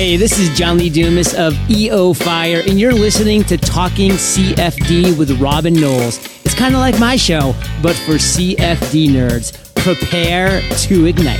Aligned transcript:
Hey, 0.00 0.16
this 0.16 0.38
is 0.38 0.48
John 0.56 0.78
Lee 0.78 0.88
Dumas 0.88 1.34
of 1.34 1.54
EO 1.70 2.14
Fire, 2.14 2.62
and 2.66 2.80
you're 2.80 2.90
listening 2.90 3.44
to 3.44 3.58
Talking 3.58 4.12
CFD 4.12 5.18
with 5.18 5.38
Robin 5.38 5.74
Knowles. 5.74 6.24
It's 6.42 6.54
kind 6.54 6.74
of 6.74 6.80
like 6.80 6.98
my 6.98 7.16
show, 7.16 7.54
but 7.82 7.94
for 7.96 8.12
CFD 8.12 9.10
nerds. 9.10 9.74
Prepare 9.74 10.62
to 10.62 11.04
ignite. 11.04 11.38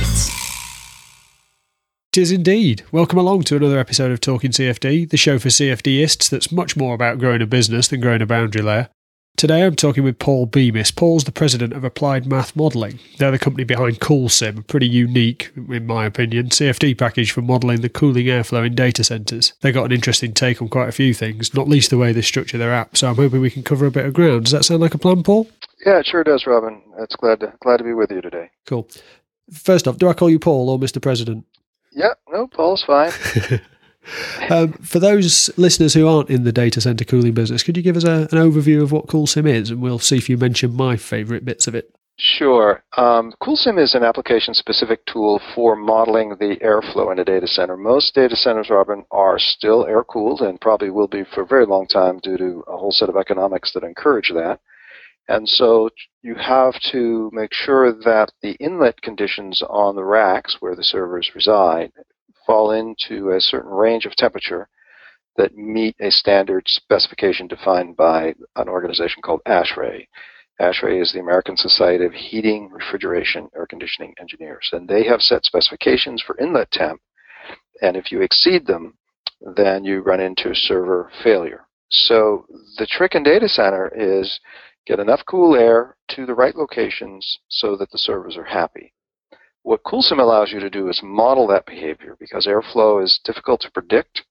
It 2.11 2.19
is 2.19 2.31
indeed. 2.31 2.83
Welcome 2.91 3.17
along 3.17 3.45
to 3.45 3.55
another 3.55 3.79
episode 3.79 4.11
of 4.11 4.21
Talking 4.21 4.51
CFD, 4.51 5.09
the 5.09 5.17
show 5.17 5.39
for 5.39 5.49
CFDists 5.49 6.29
that's 6.29 6.51
much 6.51 6.77
more 6.77 6.93
about 6.93 7.17
growing 7.17 7.41
a 7.41 7.47
business 7.47 7.87
than 7.87 7.99
growing 7.99 8.21
a 8.21 8.27
boundary 8.27 8.61
layer. 8.61 8.89
Today 9.37 9.63
I'm 9.63 9.75
talking 9.75 10.03
with 10.03 10.19
Paul 10.19 10.45
Bemis. 10.45 10.91
Paul's 10.91 11.23
the 11.23 11.31
president 11.31 11.73
of 11.73 11.83
Applied 11.83 12.27
Math 12.27 12.55
Modelling. 12.55 12.99
They're 13.17 13.31
the 13.31 13.39
company 13.39 13.63
behind 13.63 13.99
CoolSim, 13.99 14.59
a 14.59 14.61
pretty 14.61 14.87
unique, 14.87 15.51
in 15.55 15.87
my 15.87 16.05
opinion, 16.05 16.49
CFD 16.49 16.95
package 16.97 17.31
for 17.31 17.41
modelling 17.41 17.81
the 17.81 17.89
cooling 17.89 18.27
airflow 18.27 18.67
in 18.67 18.75
data 18.75 19.03
centres. 19.03 19.53
They've 19.61 19.73
got 19.73 19.85
an 19.85 19.93
interesting 19.93 20.33
take 20.33 20.61
on 20.61 20.67
quite 20.69 20.89
a 20.89 20.91
few 20.91 21.15
things, 21.15 21.55
not 21.55 21.67
least 21.67 21.89
the 21.89 21.97
way 21.97 22.11
they 22.11 22.21
structure 22.21 22.59
their 22.59 22.71
app, 22.73 22.95
so 22.95 23.09
I'm 23.09 23.15
hoping 23.15 23.41
we 23.41 23.49
can 23.49 23.63
cover 23.63 23.87
a 23.87 23.91
bit 23.91 24.05
of 24.05 24.13
ground. 24.13 24.43
Does 24.43 24.51
that 24.51 24.65
sound 24.65 24.81
like 24.81 24.93
a 24.93 24.99
plan, 24.99 25.23
Paul? 25.23 25.49
Yeah, 25.83 25.99
it 25.99 26.05
sure 26.05 26.23
does, 26.23 26.45
Robin. 26.45 26.79
It's 26.99 27.15
glad 27.15 27.39
to, 27.39 27.53
glad 27.61 27.77
to 27.77 27.83
be 27.83 27.93
with 27.93 28.11
you 28.11 28.21
today. 28.21 28.51
Cool. 28.67 28.87
First 29.51 29.87
off, 29.87 29.97
do 29.97 30.07
I 30.07 30.13
call 30.13 30.29
you 30.29 30.37
Paul 30.37 30.69
or 30.69 30.77
Mr. 30.77 31.01
President? 31.01 31.45
Yeah, 31.93 32.13
no, 32.31 32.45
Paul's 32.45 32.83
fine. 32.83 33.11
Um, 34.49 34.73
for 34.73 34.99
those 34.99 35.49
listeners 35.57 35.93
who 35.93 36.07
aren't 36.07 36.29
in 36.29 36.43
the 36.43 36.51
data 36.51 36.81
center 36.81 37.05
cooling 37.05 37.33
business, 37.33 37.63
could 37.63 37.77
you 37.77 37.83
give 37.83 37.95
us 37.95 38.03
a, 38.03 38.27
an 38.31 38.37
overview 38.37 38.81
of 38.81 38.91
what 38.91 39.07
CoolSim 39.07 39.47
is, 39.47 39.69
and 39.69 39.81
we'll 39.81 39.99
see 39.99 40.17
if 40.17 40.29
you 40.29 40.37
mention 40.37 40.75
my 40.75 40.97
favorite 40.97 41.45
bits 41.45 41.67
of 41.67 41.75
it. 41.75 41.95
Sure. 42.17 42.83
Um, 42.97 43.33
CoolSim 43.41 43.81
is 43.81 43.95
an 43.95 44.03
application-specific 44.03 45.05
tool 45.05 45.41
for 45.55 45.75
modeling 45.75 46.29
the 46.31 46.57
airflow 46.61 47.11
in 47.11 47.19
a 47.19 47.25
data 47.25 47.47
center. 47.47 47.77
Most 47.77 48.13
data 48.13 48.35
centers, 48.35 48.69
Robin, 48.69 49.05
are 49.09 49.39
still 49.39 49.85
air-cooled 49.85 50.41
and 50.41 50.59
probably 50.59 50.89
will 50.89 51.07
be 51.07 51.23
for 51.23 51.41
a 51.41 51.47
very 51.47 51.65
long 51.65 51.87
time 51.87 52.19
due 52.19 52.37
to 52.37 52.63
a 52.67 52.77
whole 52.77 52.91
set 52.91 53.09
of 53.09 53.15
economics 53.15 53.71
that 53.73 53.83
encourage 53.83 54.29
that. 54.29 54.59
And 55.29 55.47
so 55.47 55.89
you 56.21 56.35
have 56.35 56.79
to 56.91 57.29
make 57.33 57.53
sure 57.53 57.91
that 57.91 58.31
the 58.41 58.51
inlet 58.59 59.01
conditions 59.01 59.63
on 59.67 59.95
the 59.95 60.03
racks 60.03 60.57
where 60.59 60.75
the 60.75 60.83
servers 60.83 61.31
reside 61.33 61.91
fall 62.51 62.71
into 62.71 63.31
a 63.31 63.39
certain 63.39 63.71
range 63.71 64.05
of 64.05 64.13
temperature 64.17 64.67
that 65.37 65.55
meet 65.55 65.95
a 66.01 66.11
standard 66.11 66.67
specification 66.67 67.47
defined 67.47 67.95
by 67.95 68.35
an 68.57 68.67
organization 68.67 69.21
called 69.21 69.39
ASHRAE. 69.47 70.05
ASHRAE 70.59 71.01
is 71.01 71.13
the 71.13 71.21
American 71.21 71.55
Society 71.55 72.03
of 72.03 72.11
Heating, 72.11 72.69
Refrigeration, 72.69 73.47
Air 73.55 73.65
Conditioning 73.67 74.13
Engineers, 74.19 74.67
and 74.73 74.85
they 74.85 75.05
have 75.05 75.21
set 75.21 75.45
specifications 75.45 76.21
for 76.21 76.37
inlet 76.39 76.69
temp, 76.71 76.99
and 77.81 77.95
if 77.95 78.11
you 78.11 78.21
exceed 78.21 78.67
them, 78.67 78.97
then 79.55 79.85
you 79.85 80.01
run 80.01 80.19
into 80.19 80.53
server 80.53 81.09
failure. 81.23 81.65
So 81.89 82.45
the 82.77 82.85
trick 82.85 83.15
in 83.15 83.23
data 83.23 83.47
center 83.47 83.93
is 83.95 84.41
get 84.85 84.99
enough 84.99 85.21
cool 85.25 85.55
air 85.55 85.95
to 86.09 86.25
the 86.25 86.35
right 86.35 86.55
locations 86.57 87.39
so 87.47 87.77
that 87.77 87.91
the 87.91 87.97
servers 87.97 88.35
are 88.35 88.43
happy. 88.43 88.93
What 89.63 89.83
CoolSim 89.83 90.19
allows 90.19 90.51
you 90.51 90.59
to 90.59 90.69
do 90.69 90.89
is 90.89 91.01
model 91.03 91.47
that 91.47 91.65
behavior 91.65 92.17
because 92.19 92.47
airflow 92.47 93.03
is 93.03 93.19
difficult 93.23 93.61
to 93.61 93.71
predict. 93.71 94.23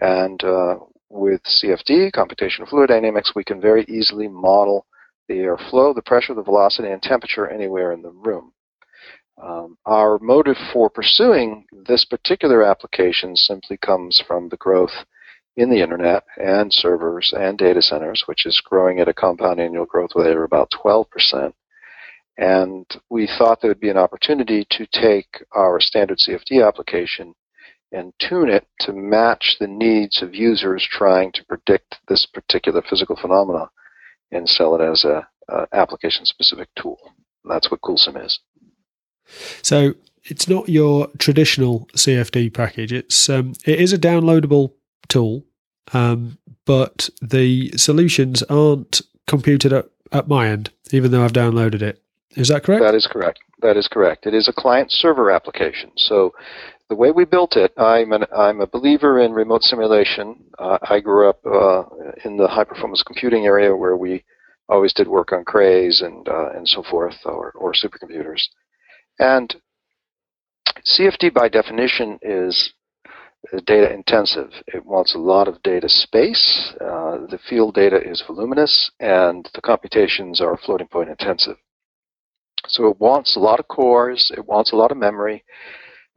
And 0.00 0.42
uh, 0.42 0.76
with 1.08 1.42
CFD, 1.44 2.12
computational 2.12 2.68
fluid 2.68 2.88
dynamics, 2.88 3.32
we 3.34 3.44
can 3.44 3.60
very 3.60 3.84
easily 3.84 4.28
model 4.28 4.86
the 5.28 5.34
airflow, 5.34 5.94
the 5.94 6.02
pressure, 6.02 6.34
the 6.34 6.42
velocity, 6.42 6.88
and 6.90 7.00
temperature 7.00 7.48
anywhere 7.48 7.92
in 7.92 8.02
the 8.02 8.10
room. 8.10 8.52
Um, 9.42 9.78
our 9.86 10.18
motive 10.18 10.56
for 10.72 10.90
pursuing 10.90 11.64
this 11.86 12.04
particular 12.04 12.62
application 12.62 13.36
simply 13.36 13.76
comes 13.76 14.22
from 14.26 14.48
the 14.48 14.56
growth 14.56 15.04
in 15.56 15.70
the 15.70 15.82
internet 15.82 16.24
and 16.36 16.72
servers 16.72 17.32
and 17.36 17.58
data 17.58 17.82
centers, 17.82 18.24
which 18.26 18.46
is 18.46 18.60
growing 18.64 19.00
at 19.00 19.08
a 19.08 19.14
compound 19.14 19.60
annual 19.60 19.86
growth 19.86 20.10
rate 20.14 20.36
of 20.36 20.42
about 20.42 20.70
12%. 20.84 21.52
And 22.38 22.86
we 23.10 23.26
thought 23.26 23.60
there 23.60 23.70
would 23.70 23.80
be 23.80 23.90
an 23.90 23.98
opportunity 23.98 24.66
to 24.70 24.86
take 24.86 25.44
our 25.54 25.80
standard 25.80 26.18
CFD 26.18 26.66
application 26.66 27.34
and 27.92 28.12
tune 28.18 28.48
it 28.48 28.66
to 28.80 28.92
match 28.92 29.56
the 29.60 29.66
needs 29.66 30.22
of 30.22 30.34
users 30.34 30.86
trying 30.90 31.30
to 31.32 31.44
predict 31.44 31.98
this 32.08 32.26
particular 32.26 32.82
physical 32.88 33.16
phenomena 33.16 33.68
and 34.30 34.48
sell 34.48 34.74
it 34.74 34.80
as 34.80 35.04
a, 35.04 35.26
a 35.48 35.66
application 35.72 36.24
specific 36.24 36.68
tool. 36.74 36.98
And 37.44 37.52
that's 37.52 37.70
what 37.70 37.82
CoolSim 37.82 38.24
is. 38.24 38.40
So 39.60 39.94
it's 40.24 40.48
not 40.48 40.68
your 40.68 41.08
traditional 41.18 41.86
CFD 41.94 42.54
package. 42.54 42.92
It's 42.92 43.28
um, 43.28 43.54
it 43.66 43.80
is 43.80 43.92
a 43.92 43.98
downloadable 43.98 44.72
tool, 45.08 45.44
um, 45.92 46.38
but 46.64 47.10
the 47.20 47.72
solutions 47.76 48.42
aren't 48.44 49.02
computed 49.26 49.72
at, 49.72 49.86
at 50.10 50.28
my 50.28 50.48
end, 50.48 50.70
even 50.92 51.10
though 51.10 51.24
I've 51.24 51.32
downloaded 51.32 51.82
it. 51.82 52.01
Is 52.36 52.48
that 52.48 52.62
correct? 52.64 52.82
That 52.82 52.94
is 52.94 53.06
correct. 53.06 53.40
That 53.60 53.76
is 53.76 53.88
correct. 53.88 54.26
It 54.26 54.34
is 54.34 54.48
a 54.48 54.52
client 54.52 54.90
server 54.90 55.30
application. 55.30 55.90
So 55.96 56.32
the 56.88 56.96
way 56.96 57.10
we 57.10 57.24
built 57.24 57.56
it, 57.56 57.72
I'm 57.76 58.12
an, 58.12 58.24
I'm 58.36 58.60
a 58.60 58.66
believer 58.66 59.20
in 59.20 59.32
remote 59.32 59.62
simulation. 59.62 60.44
Uh, 60.58 60.78
I 60.82 61.00
grew 61.00 61.28
up 61.28 61.40
uh, 61.44 61.84
in 62.24 62.36
the 62.36 62.48
high 62.48 62.64
performance 62.64 63.02
computing 63.02 63.46
area 63.46 63.74
where 63.74 63.96
we 63.96 64.24
always 64.68 64.92
did 64.94 65.08
work 65.08 65.32
on 65.32 65.44
Crays 65.44 66.00
and 66.00 66.28
uh, 66.28 66.50
and 66.54 66.66
so 66.66 66.82
forth, 66.82 67.16
or, 67.24 67.52
or 67.52 67.72
supercomputers. 67.72 68.42
And 69.18 69.54
CFD 70.86 71.34
by 71.34 71.48
definition 71.48 72.18
is 72.22 72.72
data 73.66 73.92
intensive. 73.92 74.50
It 74.68 74.84
wants 74.86 75.14
a 75.14 75.18
lot 75.18 75.48
of 75.48 75.62
data 75.62 75.88
space. 75.88 76.72
Uh, 76.80 77.26
the 77.28 77.40
field 77.48 77.74
data 77.74 78.00
is 78.02 78.22
voluminous, 78.26 78.90
and 79.00 79.48
the 79.54 79.60
computations 79.60 80.40
are 80.40 80.56
floating 80.56 80.88
point 80.88 81.10
intensive. 81.10 81.56
So 82.68 82.88
it 82.88 83.00
wants 83.00 83.36
a 83.36 83.40
lot 83.40 83.60
of 83.60 83.68
cores, 83.68 84.30
it 84.36 84.46
wants 84.46 84.72
a 84.72 84.76
lot 84.76 84.92
of 84.92 84.96
memory, 84.96 85.44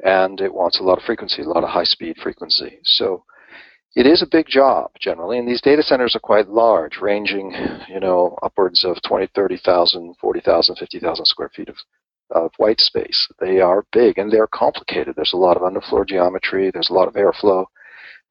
and 0.03 0.39
it 0.41 0.53
wants 0.53 0.79
a 0.79 0.83
lot 0.83 0.97
of 0.97 1.03
frequency, 1.03 1.41
a 1.41 1.49
lot 1.49 1.63
of 1.63 1.69
high 1.69 1.83
speed 1.83 2.17
frequency. 2.21 2.79
So 2.83 3.23
it 3.95 4.05
is 4.05 4.21
a 4.21 4.27
big 4.27 4.47
job 4.47 4.91
generally, 4.99 5.39
and 5.39 5.47
these 5.47 5.61
data 5.61 5.81
centers 5.81 6.15
are 6.15 6.19
quite 6.19 6.49
large, 6.49 6.97
ranging, 7.01 7.53
you 7.87 7.99
know, 7.99 8.37
upwards 8.43 8.83
of 8.83 9.01
20, 9.03 9.27
30,000, 9.33 10.15
40,000, 10.19 10.75
50,000 10.75 11.25
square 11.25 11.49
feet 11.55 11.69
of, 11.69 11.77
of 12.31 12.51
white 12.57 12.81
space. 12.81 13.27
They 13.39 13.61
are 13.61 13.85
big 13.93 14.17
and 14.17 14.31
they're 14.31 14.47
complicated. 14.47 15.15
There's 15.15 15.33
a 15.33 15.37
lot 15.37 15.55
of 15.55 15.63
underfloor 15.63 16.07
geometry, 16.07 16.71
there's 16.71 16.89
a 16.89 16.93
lot 16.93 17.07
of 17.07 17.13
airflow 17.13 17.65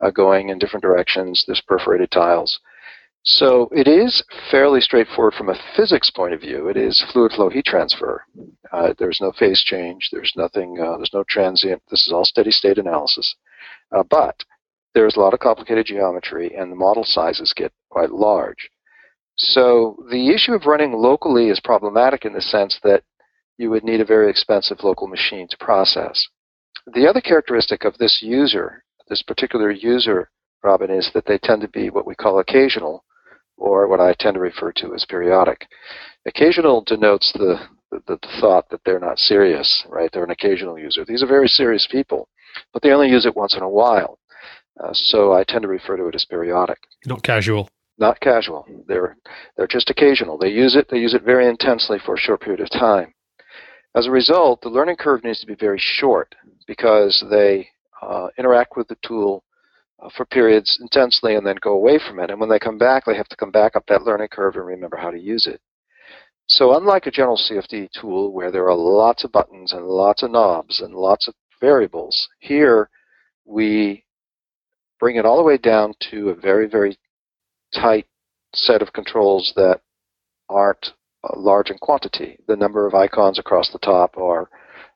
uh, 0.01 0.11
going 0.11 0.51
in 0.51 0.59
different 0.59 0.83
directions, 0.83 1.45
there's 1.47 1.63
perforated 1.63 2.11
tiles. 2.11 2.61
So 3.27 3.71
it 3.73 3.89
is 3.89 4.23
fairly 4.51 4.83
straightforward 4.83 5.33
from 5.33 5.49
a 5.49 5.59
physics 5.75 6.11
point 6.11 6.35
of 6.35 6.43
view. 6.43 6.69
It 6.69 6.77
is 6.77 7.03
fluid 7.11 7.33
flow 7.33 7.49
heat 7.49 7.65
transfer. 7.65 8.23
Uh, 8.71 8.93
there's 8.99 9.19
no 9.19 9.33
phase 9.33 9.63
change. 9.63 10.11
There's 10.13 10.35
nothing. 10.37 10.79
Uh, 10.79 10.99
there's 10.99 11.15
no 11.15 11.25
transient. 11.25 11.83
This 11.91 12.07
is 12.07 12.13
all 12.13 12.27
steady 12.27 12.51
state 12.51 12.77
analysis. 12.77 13.35
Uh, 13.93 14.03
but 14.11 14.45
there's 14.95 15.17
a 15.17 15.21
lot 15.21 15.33
of 15.33 15.41
complicated 15.41 15.87
geometry, 15.87 16.55
and 16.55 16.71
the 16.71 16.77
model 16.77 17.03
sizes 17.03 17.55
get 17.57 17.73
quite 17.89 18.11
large. 18.11 18.69
So 19.37 19.97
the 20.11 20.29
issue 20.29 20.53
of 20.53 20.67
running 20.67 20.93
locally 20.93 21.49
is 21.49 21.61
problematic 21.61 22.27
in 22.27 22.35
the 22.35 22.43
sense 22.43 22.79
that 22.83 23.05
you 23.57 23.71
would 23.71 23.85
need 23.85 24.03
a 24.03 24.05
very 24.05 24.29
expensive 24.29 24.85
local 24.85 25.07
machine 25.07 25.49
to 25.49 25.57
process. 25.57 26.29
The 26.93 27.09
other 27.09 27.23
characteristic 27.23 27.85
of 27.85 27.97
this 27.97 28.21
user, 28.23 28.85
this 29.09 29.23
particular 29.23 29.71
user, 29.71 30.29
Robin, 30.63 30.91
is 30.91 31.11
that 31.15 31.25
they 31.25 31.39
tend 31.39 31.63
to 31.63 31.69
be 31.69 31.89
what 31.89 32.07
we 32.07 32.15
call 32.15 32.39
occasional 32.39 33.03
or 33.57 33.89
what 33.89 34.01
I 34.01 34.15
tend 34.19 34.35
to 34.35 34.41
refer 34.41 34.73
to 34.73 34.95
as 34.95 35.05
periodic. 35.05 35.67
Occasional 36.27 36.83
denotes 36.83 37.33
the, 37.33 37.61
the, 37.91 38.01
the, 38.07 38.19
thought 38.41 38.69
that 38.71 38.81
they're 38.85 38.99
not 38.99 39.19
serious, 39.19 39.85
right? 39.89 40.11
They're 40.13 40.25
an 40.25 40.31
occasional 40.31 40.79
user. 40.79 41.05
These 41.05 41.23
are 41.23 41.27
very 41.27 41.49
serious 41.49 41.87
people, 41.91 42.29
but 42.73 42.83
they 42.83 42.93
only 42.93 43.09
use 43.09 43.27
it 43.27 43.37
once 43.37 43.55
in 43.55 43.63
a 43.63 43.69
while. 43.69 44.19
Uh, 44.83 44.93
so 44.93 45.33
I 45.33 45.45
tend 45.45 45.63
to 45.63 45.69
refer 45.69 45.97
to 45.97 46.09
it 46.09 46.15
as 46.15 46.25
periodic. 46.25 46.79
Not 47.07 47.23
casual. 47.23 47.69
Not 47.97 48.19
casual. 48.19 48.67
They're 48.89 49.17
they're 49.57 49.69
just 49.69 49.89
occasional. 49.89 50.37
They 50.37 50.49
use 50.49 50.75
it. 50.75 50.89
They 50.91 50.99
use 50.99 51.15
it 51.15 51.23
very 51.23 51.47
intensely 51.47 51.99
for 52.05 52.15
a 52.15 52.19
short 52.19 52.41
period 52.41 52.61
of 52.61 52.71
time. 52.71 53.15
As 53.95 54.07
a 54.07 54.11
result, 54.11 54.61
the 54.61 54.69
learning 54.69 54.97
curve 54.97 55.23
needs 55.23 55.41
to 55.41 55.47
be 55.47 55.55
very 55.55 55.79
short 55.79 56.35
because 56.67 57.25
they 57.31 57.69
uh, 58.03 58.29
interact 58.37 58.77
with 58.77 58.89
the 58.89 58.99
tool 59.07 59.45
for 60.17 60.27
periods 60.27 60.79
intensely 60.81 61.35
and 61.35 61.47
then 61.47 61.57
go 61.61 61.73
away 61.73 61.99
from 61.99 62.19
it. 62.21 62.31
And 62.31 62.41
when 62.41 62.49
they 62.49 62.59
come 62.59 62.79
back, 62.79 63.05
they 63.05 63.17
have 63.17 63.29
to 63.29 63.37
come 63.37 63.51
back 63.51 63.77
up 63.77 63.85
that 63.89 64.03
learning 64.03 64.29
curve 64.31 64.57
and 64.57 64.67
remember 64.67 64.97
how 64.97 65.11
to 65.11 65.19
use 65.19 65.47
it. 65.47 65.61
So 66.47 66.77
unlike 66.77 67.07
a 67.07 67.11
general 67.11 67.39
CFD 67.39 67.89
tool 67.99 68.33
where 68.33 68.51
there 68.51 68.69
are 68.69 68.75
lots 68.75 69.25
of 69.25 69.33
buttons 69.33 69.73
and 69.73 69.87
lots 69.87 70.23
of 70.23 70.31
knobs 70.31 70.81
and 70.81 70.95
lots 70.95 71.27
of 71.27 71.35
variables, 71.61 72.29
here 72.41 72.91
we 73.47 74.05
bring 75.01 75.17
it 75.17 75.25
all 75.25 75.39
the 75.39 75.43
way 75.43 75.57
down 75.57 75.95
to 76.11 76.31
a 76.31 76.35
very, 76.35 76.69
very 76.69 76.99
tight 77.75 78.07
set 78.55 78.83
of 78.83 78.93
controls 78.93 79.53
that 79.57 79.81
aren't 80.49 80.93
uh, 81.25 81.39
large 81.39 81.71
in 81.71 81.79
quantity. 81.79 82.39
The 82.47 82.57
number 82.57 82.87
of 82.87 82.95
icons 82.95 83.39
across 83.39 83.71
the 83.71 83.79
top 83.79 84.17
are 84.19 84.51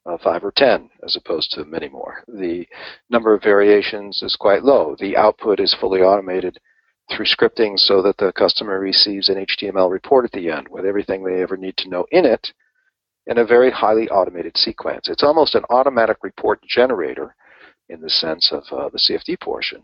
uh, 0.06 0.17
five 0.19 0.45
or 0.45 0.53
ten, 0.53 0.91
as 1.05 1.17
opposed 1.17 1.50
to 1.53 1.65
many 1.65 1.89
more. 1.89 2.23
The 2.29 2.67
number 3.11 3.35
of 3.35 3.43
variations 3.43 4.23
is 4.23 4.37
quite 4.37 4.65
low. 4.65 4.97
The 4.99 5.17
output 5.17 5.61
is 5.61 5.75
fully 5.75 6.00
automated 6.00 6.59
through 7.11 7.27
scripting 7.27 7.79
so 7.79 8.03
that 8.03 8.17
the 8.19 8.33
customer 8.33 8.79
receives 8.79 9.29
an 9.29 9.47
HTML 9.47 9.91
report 9.91 10.25
at 10.25 10.33
the 10.33 10.50
end 10.50 10.69
with 10.69 10.85
everything 10.85 11.25
they 11.25 11.41
ever 11.43 11.56
need 11.56 11.77
to 11.79 11.89
know 11.89 12.06
in 12.11 12.25
it 12.25 12.53
in 13.27 13.39
a 13.39 13.47
very 13.47 13.71
highly 13.71 14.09
automated 14.09 14.56
sequence. 14.56 15.09
It's 15.09 15.23
almost 15.23 15.55
an 15.55 15.65
automatic 15.71 16.19
report 16.23 16.61
generator 16.67 17.35
in 17.89 18.00
the 18.00 18.11
sense 18.11 18.53
of 18.53 18.65
uh, 18.73 18.89
the 18.91 18.99
CFD 18.99 19.41
portion. 19.41 19.83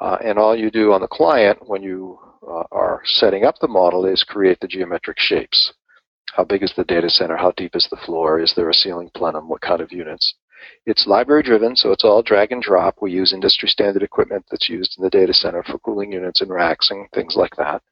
Uh, 0.00 0.18
and 0.22 0.38
all 0.38 0.56
you 0.56 0.70
do 0.70 0.92
on 0.92 1.00
the 1.00 1.08
client 1.08 1.58
when 1.66 1.82
you 1.82 2.18
uh, 2.46 2.64
are 2.70 3.00
setting 3.04 3.44
up 3.44 3.58
the 3.60 3.68
model 3.68 4.04
is 4.04 4.22
create 4.22 4.60
the 4.60 4.68
geometric 4.68 5.18
shapes. 5.18 5.72
How 6.34 6.44
big 6.44 6.62
is 6.62 6.72
the 6.76 6.84
data 6.84 7.08
center? 7.08 7.36
How 7.36 7.52
deep 7.56 7.74
is 7.74 7.88
the 7.90 7.96
floor? 7.96 8.40
Is 8.40 8.54
there 8.54 8.68
a 8.68 8.74
ceiling 8.74 9.10
plenum? 9.14 9.48
What 9.48 9.62
kind 9.62 9.80
of 9.80 9.92
units? 9.92 10.34
It's 10.84 11.06
library 11.06 11.42
driven, 11.42 11.76
so 11.76 11.92
it's 11.92 12.04
all 12.04 12.22
drag 12.22 12.52
and 12.52 12.62
drop. 12.62 12.96
We 13.00 13.12
use 13.12 13.32
industry 13.32 13.68
standard 13.68 14.02
equipment 14.02 14.44
that's 14.50 14.68
used 14.68 14.96
in 14.98 15.04
the 15.04 15.10
data 15.10 15.32
center 15.32 15.62
for 15.62 15.78
cooling 15.78 16.12
units 16.12 16.40
and 16.40 16.50
racks 16.50 16.90
and 16.90 17.08
things 17.12 17.36
like 17.36 17.56
that. 17.56 17.82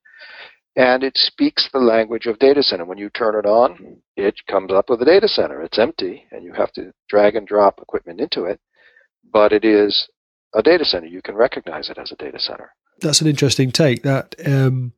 And 0.77 1.05
it 1.05 1.17
speaks 1.17 1.69
the 1.73 1.79
language 1.79 2.27
of 2.27 2.39
data 2.41 2.63
center. 2.63 2.85
When 2.85 2.99
you 2.99 3.09
turn 3.11 3.37
it 3.37 3.47
on, 3.47 3.99
it 4.17 4.35
comes 4.49 4.73
up 4.73 4.91
with 4.91 5.03
a 5.03 5.05
data 5.05 5.29
center. 5.29 5.63
It's 5.63 5.79
empty, 5.79 6.27
and 6.33 6.43
you 6.43 6.53
have 6.53 6.73
to 6.73 6.93
drag 7.09 7.37
and 7.37 7.47
drop 7.47 7.79
equipment 7.81 8.21
into 8.21 8.45
it, 8.45 8.61
but 9.33 9.53
it 9.53 9.65
is 9.65 10.09
a 10.53 10.63
data 10.63 10.85
center. 10.85 11.07
You 11.07 11.23
can 11.23 11.37
recognize 11.37 11.91
it 11.91 11.99
as 11.99 12.11
a 12.11 12.17
data 12.17 12.41
center. 12.41 12.73
That's 13.01 13.21
an 13.21 13.29
interesting 13.29 13.71
take. 13.71 14.03
That 14.03 14.35
um, 14.45 14.93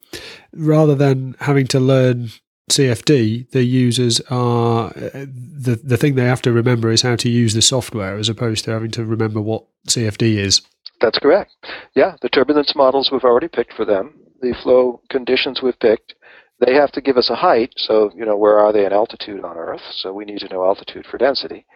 rather 0.52 0.94
than 0.94 1.34
having 1.40 1.66
to 1.68 1.80
learn 1.80 2.30
CFD, 2.70 3.50
the 3.50 3.62
users 3.62 4.20
are 4.28 4.90
the 4.90 5.80
the 5.82 5.96
thing 5.96 6.16
they 6.16 6.24
have 6.24 6.42
to 6.42 6.52
remember 6.52 6.90
is 6.90 7.02
how 7.02 7.14
to 7.16 7.28
use 7.28 7.54
the 7.54 7.62
software 7.62 8.16
as 8.16 8.28
opposed 8.28 8.64
to 8.64 8.72
having 8.72 8.90
to 8.92 9.04
remember 9.04 9.40
what 9.40 9.64
CFD 9.88 10.36
is. 10.36 10.62
That's 11.00 11.18
correct. 11.18 11.52
Yeah, 11.94 12.16
the 12.22 12.28
turbulence 12.28 12.74
models 12.74 13.10
we've 13.12 13.24
already 13.24 13.48
picked 13.48 13.74
for 13.74 13.84
them, 13.84 14.14
the 14.40 14.54
flow 14.62 15.00
conditions 15.10 15.60
we've 15.62 15.78
picked. 15.78 16.14
They 16.58 16.74
have 16.74 16.90
to 16.92 17.00
give 17.02 17.18
us 17.18 17.30
a 17.30 17.36
height, 17.36 17.72
so 17.76 18.10
you 18.16 18.24
know 18.24 18.36
where 18.36 18.58
are 18.58 18.72
they 18.72 18.84
in 18.84 18.92
altitude 18.92 19.44
on 19.44 19.56
Earth? 19.56 19.82
So 19.92 20.12
we 20.12 20.24
need 20.24 20.40
to 20.40 20.48
know 20.48 20.64
altitude 20.64 21.06
for 21.06 21.18
density. 21.18 21.66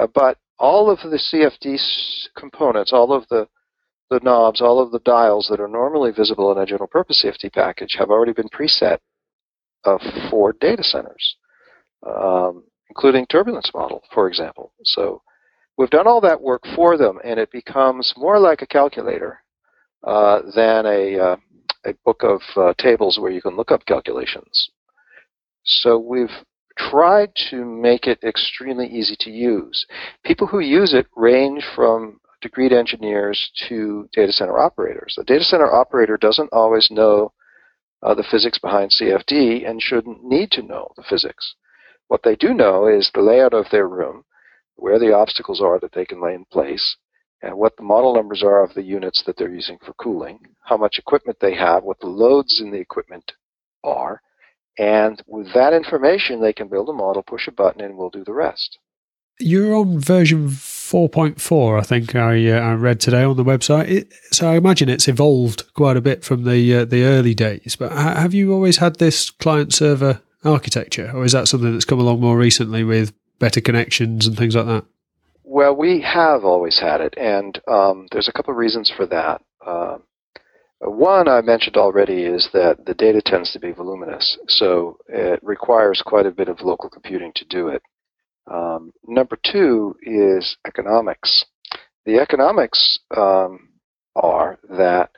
Uh, 0.00 0.06
but 0.06 0.38
all 0.58 0.88
of 0.88 1.00
the 1.02 1.18
CFD 1.18 1.78
components, 2.36 2.92
all 2.94 3.12
of 3.12 3.26
the 3.28 3.46
the 4.08 4.20
knobs, 4.22 4.60
all 4.60 4.80
of 4.80 4.90
the 4.90 5.00
dials 5.00 5.48
that 5.50 5.60
are 5.60 5.68
normally 5.68 6.12
visible 6.12 6.50
in 6.50 6.58
a 6.58 6.66
general 6.66 6.88
purpose 6.88 7.24
CFD 7.24 7.52
package 7.52 7.96
have 7.98 8.10
already 8.10 8.32
been 8.32 8.48
preset 8.48 8.98
uh, 9.84 9.98
for 10.30 10.54
data 10.60 10.82
centers, 10.82 11.36
um, 12.06 12.64
including 12.88 13.26
turbulence 13.26 13.70
model, 13.74 14.02
for 14.12 14.28
example. 14.28 14.72
So 14.84 15.22
we've 15.76 15.90
done 15.90 16.06
all 16.06 16.20
that 16.22 16.40
work 16.40 16.62
for 16.74 16.96
them, 16.96 17.18
and 17.24 17.38
it 17.38 17.50
becomes 17.50 18.12
more 18.16 18.38
like 18.38 18.62
a 18.62 18.66
calculator 18.66 19.42
uh, 20.06 20.42
than 20.54 20.86
a, 20.86 21.18
uh, 21.18 21.36
a 21.84 21.92
book 22.04 22.22
of 22.22 22.40
uh, 22.56 22.74
tables 22.78 23.18
where 23.18 23.30
you 23.30 23.42
can 23.42 23.56
look 23.56 23.70
up 23.70 23.84
calculations. 23.86 24.70
So 25.64 25.98
we've 25.98 26.30
tried 26.78 27.30
to 27.50 27.64
make 27.64 28.06
it 28.06 28.22
extremely 28.24 28.86
easy 28.86 29.16
to 29.20 29.30
use. 29.30 29.86
People 30.24 30.46
who 30.46 30.60
use 30.60 30.94
it 30.94 31.06
range 31.16 31.64
from 31.74 32.18
degreed 32.42 32.72
engineers 32.72 33.50
to 33.68 34.08
data 34.12 34.32
center 34.32 34.58
operators. 34.58 35.14
The 35.16 35.24
data 35.24 35.44
center 35.44 35.70
operator 35.70 36.16
doesn't 36.16 36.48
always 36.52 36.90
know 36.90 37.32
uh, 38.02 38.14
the 38.14 38.26
physics 38.30 38.58
behind 38.58 38.90
CFD 38.90 39.68
and 39.68 39.80
shouldn't 39.82 40.24
need 40.24 40.50
to 40.52 40.62
know 40.62 40.88
the 40.96 41.02
physics. 41.02 41.54
What 42.08 42.22
they 42.22 42.36
do 42.36 42.54
know 42.54 42.86
is 42.86 43.10
the 43.14 43.22
layout 43.22 43.54
of 43.54 43.66
their 43.70 43.88
room, 43.88 44.24
where 44.76 44.98
the 44.98 45.14
obstacles 45.14 45.60
are 45.60 45.78
that 45.80 45.92
they 45.92 46.04
can 46.04 46.22
lay 46.22 46.34
in 46.34 46.44
place, 46.46 46.96
and 47.42 47.56
what 47.56 47.76
the 47.76 47.82
model 47.82 48.14
numbers 48.14 48.42
are 48.42 48.62
of 48.62 48.74
the 48.74 48.82
units 48.82 49.22
that 49.24 49.36
they're 49.36 49.54
using 49.54 49.78
for 49.84 49.92
cooling, 49.94 50.40
how 50.64 50.76
much 50.76 50.98
equipment 50.98 51.38
they 51.40 51.54
have, 51.54 51.84
what 51.84 52.00
the 52.00 52.06
loads 52.06 52.60
in 52.60 52.70
the 52.70 52.78
equipment 52.78 53.32
are, 53.84 54.20
and 54.78 55.22
with 55.26 55.52
that 55.52 55.72
information, 55.72 56.40
they 56.40 56.52
can 56.52 56.68
build 56.68 56.88
a 56.88 56.92
model, 56.92 57.22
push 57.22 57.46
a 57.48 57.52
button, 57.52 57.82
and 57.82 57.96
we'll 57.96 58.10
do 58.10 58.24
the 58.24 58.32
rest. 58.32 58.78
Your 59.38 59.74
own 59.74 60.00
version 60.00 60.48
4.4, 60.90 61.78
I 61.78 61.82
think 61.84 62.16
I, 62.16 62.48
uh, 62.48 62.58
I 62.58 62.74
read 62.74 62.98
today 62.98 63.22
on 63.22 63.36
the 63.36 63.44
website. 63.44 63.88
It, 63.88 64.12
so 64.32 64.50
I 64.50 64.56
imagine 64.56 64.88
it's 64.88 65.06
evolved 65.06 65.72
quite 65.74 65.96
a 65.96 66.00
bit 66.00 66.24
from 66.24 66.42
the 66.42 66.74
uh, 66.74 66.84
the 66.84 67.04
early 67.04 67.32
days. 67.32 67.76
But 67.76 67.92
ha- 67.92 68.16
have 68.16 68.34
you 68.34 68.52
always 68.52 68.78
had 68.78 68.96
this 68.96 69.30
client 69.30 69.72
server 69.72 70.20
architecture, 70.44 71.12
or 71.14 71.24
is 71.24 71.30
that 71.30 71.46
something 71.46 71.72
that's 71.72 71.84
come 71.84 72.00
along 72.00 72.20
more 72.20 72.36
recently 72.36 72.82
with 72.82 73.12
better 73.38 73.60
connections 73.60 74.26
and 74.26 74.36
things 74.36 74.56
like 74.56 74.66
that? 74.66 74.84
Well, 75.44 75.76
we 75.76 76.00
have 76.00 76.44
always 76.44 76.80
had 76.80 77.00
it, 77.00 77.14
and 77.16 77.60
um, 77.68 78.08
there's 78.10 78.28
a 78.28 78.32
couple 78.32 78.52
of 78.52 78.58
reasons 78.58 78.90
for 78.90 79.06
that. 79.06 79.42
Uh, 79.64 79.98
one 80.80 81.28
I 81.28 81.40
mentioned 81.40 81.76
already 81.76 82.24
is 82.24 82.48
that 82.52 82.86
the 82.86 82.94
data 82.94 83.22
tends 83.24 83.52
to 83.52 83.60
be 83.60 83.70
voluminous, 83.70 84.38
so 84.48 84.96
it 85.08 85.38
requires 85.42 86.02
quite 86.04 86.26
a 86.26 86.32
bit 86.32 86.48
of 86.48 86.62
local 86.62 86.90
computing 86.90 87.32
to 87.36 87.44
do 87.44 87.68
it. 87.68 87.82
Um, 88.46 88.92
number 89.06 89.38
two 89.44 89.96
is 90.02 90.56
economics. 90.66 91.44
The 92.06 92.18
economics 92.18 92.98
um, 93.16 93.68
are 94.16 94.58
that 94.68 95.10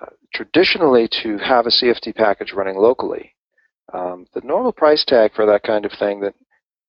uh, 0.00 0.06
traditionally 0.34 1.08
to 1.22 1.38
have 1.38 1.66
a 1.66 1.70
CFD 1.70 2.14
package 2.14 2.52
running 2.52 2.76
locally, 2.76 3.34
um, 3.92 4.26
the 4.34 4.40
normal 4.42 4.72
price 4.72 5.04
tag 5.04 5.32
for 5.34 5.44
that 5.46 5.62
kind 5.62 5.84
of 5.84 5.92
thing 5.98 6.20
that 6.20 6.34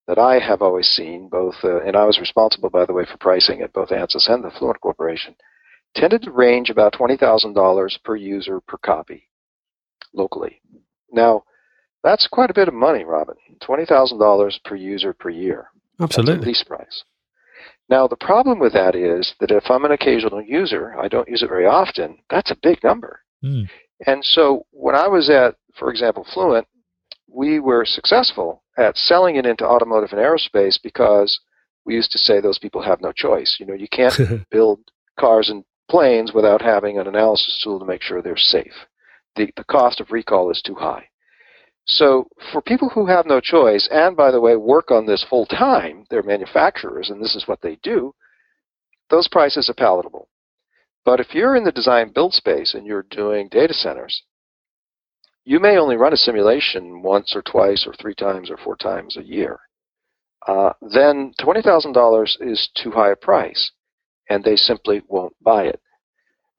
that 0.06 0.18
I 0.18 0.38
have 0.38 0.60
always 0.60 0.88
seen, 0.88 1.28
both, 1.28 1.54
uh, 1.64 1.80
and 1.80 1.96
I 1.96 2.04
was 2.04 2.20
responsible, 2.20 2.68
by 2.68 2.84
the 2.84 2.92
way, 2.92 3.06
for 3.06 3.16
pricing 3.16 3.62
at 3.62 3.72
both 3.72 3.88
ANSYS 3.88 4.28
and 4.28 4.44
the 4.44 4.50
Fluent 4.50 4.80
Corporation, 4.82 5.34
tended 5.94 6.22
to 6.22 6.30
range 6.30 6.68
about 6.68 6.92
$20,000 6.92 8.02
per 8.02 8.16
user 8.16 8.60
per 8.60 8.76
copy 8.78 9.28
locally. 10.12 10.60
Now, 11.10 11.44
that's 12.04 12.28
quite 12.28 12.50
a 12.50 12.54
bit 12.54 12.68
of 12.68 12.74
money, 12.74 13.02
Robin. 13.02 13.34
$20,000 13.62 14.64
per 14.64 14.76
user 14.76 15.12
per 15.14 15.30
year. 15.30 15.70
Absolutely. 15.98 16.46
lease 16.46 16.62
price. 16.62 17.02
Now, 17.88 18.06
the 18.06 18.16
problem 18.16 18.58
with 18.58 18.72
that 18.74 18.94
is 18.94 19.34
that 19.40 19.50
if 19.50 19.70
I'm 19.70 19.84
an 19.84 19.92
occasional 19.92 20.42
user, 20.42 20.94
I 21.00 21.08
don't 21.08 21.28
use 21.28 21.42
it 21.42 21.48
very 21.48 21.66
often, 21.66 22.18
that's 22.30 22.50
a 22.50 22.56
big 22.62 22.82
number. 22.84 23.20
Mm. 23.42 23.68
And 24.06 24.24
so 24.24 24.66
when 24.70 24.94
I 24.94 25.08
was 25.08 25.30
at, 25.30 25.56
for 25.78 25.90
example, 25.90 26.26
Fluent, 26.32 26.66
we 27.28 27.58
were 27.58 27.84
successful 27.84 28.62
at 28.76 28.96
selling 28.96 29.36
it 29.36 29.46
into 29.46 29.66
automotive 29.66 30.12
and 30.12 30.20
aerospace 30.20 30.78
because 30.82 31.40
we 31.84 31.94
used 31.94 32.12
to 32.12 32.18
say 32.18 32.40
those 32.40 32.58
people 32.58 32.82
have 32.82 33.00
no 33.00 33.12
choice. 33.12 33.56
You 33.58 33.66
know, 33.66 33.74
you 33.74 33.88
can't 33.88 34.18
build 34.50 34.80
cars 35.18 35.48
and 35.48 35.64
planes 35.90 36.32
without 36.32 36.62
having 36.62 36.98
an 36.98 37.06
analysis 37.06 37.60
tool 37.62 37.78
to 37.78 37.84
make 37.84 38.02
sure 38.02 38.20
they're 38.22 38.36
safe. 38.36 38.86
The, 39.36 39.50
the 39.56 39.64
cost 39.64 40.00
of 40.00 40.12
recall 40.12 40.50
is 40.50 40.62
too 40.62 40.74
high. 40.74 41.08
So 41.86 42.28
for 42.50 42.62
people 42.62 42.88
who 42.88 43.06
have 43.06 43.26
no 43.26 43.40
choice, 43.40 43.88
and 43.90 44.16
by 44.16 44.30
the 44.30 44.40
way, 44.40 44.56
work 44.56 44.90
on 44.90 45.06
this 45.06 45.24
full 45.28 45.46
time, 45.46 46.06
they're 46.08 46.22
manufacturers 46.22 47.10
and 47.10 47.22
this 47.22 47.36
is 47.36 47.46
what 47.46 47.60
they 47.60 47.76
do, 47.82 48.14
those 49.10 49.28
prices 49.28 49.68
are 49.68 49.74
palatable. 49.74 50.28
But 51.04 51.20
if 51.20 51.34
you're 51.34 51.56
in 51.56 51.64
the 51.64 51.72
design 51.72 52.12
build 52.12 52.32
space 52.32 52.72
and 52.74 52.86
you're 52.86 53.06
doing 53.10 53.48
data 53.48 53.74
centers, 53.74 54.22
you 55.44 55.60
may 55.60 55.76
only 55.76 55.96
run 55.96 56.14
a 56.14 56.16
simulation 56.16 57.02
once 57.02 57.36
or 57.36 57.42
twice 57.42 57.86
or 57.86 57.92
three 57.92 58.14
times 58.14 58.50
or 58.50 58.56
four 58.56 58.76
times 58.76 59.18
a 59.18 59.22
year. 59.22 59.60
Uh, 60.46 60.72
then 60.80 61.32
$20,000 61.38 62.36
is 62.40 62.70
too 62.74 62.90
high 62.90 63.10
a 63.10 63.16
price, 63.16 63.70
and 64.30 64.42
they 64.42 64.56
simply 64.56 65.02
won't 65.08 65.34
buy 65.42 65.64
it. 65.64 65.80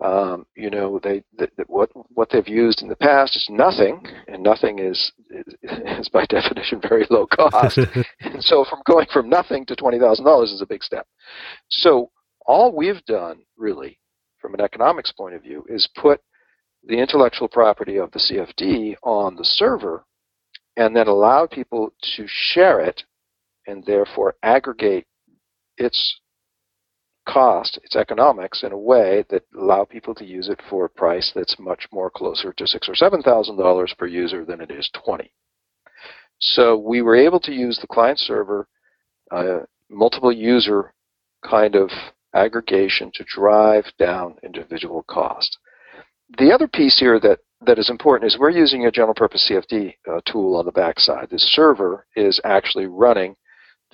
Um, 0.04 0.46
you 0.58 0.70
know, 0.70 1.00
they 1.02 1.24
what 1.68 1.90
what 2.14 2.30
they've 2.30 2.48
used 2.48 2.82
in 2.82 2.90
the 2.90 2.98
past 2.98 3.38
is 3.38 3.48
nothing, 3.50 4.06
and 4.28 4.44
nothing 4.44 4.80
is 4.80 5.12
is, 5.30 5.56
is 5.64 6.10
by 6.10 6.26
definition 6.26 6.82
very 6.82 7.08
low 7.10 7.26
cost. 7.26 7.78
and 8.20 8.44
so, 8.44 8.66
from 8.66 8.82
going 8.86 9.08
from 9.14 9.30
nothing 9.30 9.66
to 9.68 9.76
twenty 9.76 9.98
thousand 9.98 10.26
dollars 10.26 10.52
is 10.52 10.62
a 10.62 10.66
big 10.66 10.84
step. 10.84 11.08
So, 11.70 12.12
all 12.46 12.76
we've 12.76 13.04
done 13.06 13.40
really, 13.58 13.98
from 14.40 14.54
an 14.54 14.60
economics 14.62 15.14
point 15.14 15.34
of 15.34 15.42
view, 15.42 15.64
is 15.70 15.88
put 15.96 16.20
the 16.84 17.00
intellectual 17.00 17.48
property 17.48 17.96
of 17.96 18.12
the 18.12 18.20
CFD 18.20 18.96
on 19.02 19.38
the 19.38 19.46
server, 19.46 20.04
and 20.76 20.94
then 20.94 21.08
allow 21.08 21.48
people 21.48 21.94
to 22.18 22.26
share 22.28 22.82
it, 22.82 23.02
and 23.66 23.86
therefore 23.86 24.36
aggregate 24.44 25.06
its 25.78 26.20
cost, 27.26 27.78
its 27.84 27.96
economics, 27.96 28.64
in 28.64 28.72
a 28.72 28.78
way 28.78 29.26
that 29.30 29.44
allow 29.58 29.86
people 29.86 30.16
to 30.16 30.26
use 30.26 30.50
it 30.50 30.62
for 30.70 30.86
a 30.86 30.90
price 30.90 31.32
that's 31.34 31.60
much 31.60 31.88
more 31.92 32.10
closer 32.10 32.54
to 32.54 32.68
six 32.68 32.88
or 32.88 32.96
seven 32.96 33.22
thousand 33.22 33.58
dollars 33.58 33.94
per 33.98 34.08
user 34.08 34.46
than 34.46 34.62
it 34.62 34.72
is 34.72 34.90
twenty. 34.94 35.32
So 36.40 36.78
we 36.78 37.02
were 37.02 37.16
able 37.16 37.40
to 37.42 37.54
use 37.54 37.80
the 37.80 37.88
client 37.88 38.20
server, 38.20 38.68
uh, 39.32 39.60
multiple 39.90 40.32
user 40.32 40.94
kind 41.48 41.76
of 41.76 41.90
aggregation 42.34 43.12
to 43.14 43.24
drive 43.24 43.86
down 43.98 44.36
individual 44.44 45.04
cost. 45.04 45.58
The 46.38 46.52
other 46.52 46.68
piece 46.68 47.00
here 47.00 47.20
that 47.22 47.40
that 47.66 47.80
is 47.80 47.90
important 47.90 48.28
is 48.28 48.38
we're 48.38 48.50
using 48.50 48.86
a 48.86 48.92
general 48.92 49.14
purpose 49.14 49.50
CFD 49.50 49.94
uh, 50.10 50.20
tool 50.26 50.56
on 50.56 50.66
the 50.66 50.72
backside. 50.72 51.30
The 51.30 51.40
server 51.40 52.06
is 52.16 52.40
actually 52.44 52.86
running 52.86 53.36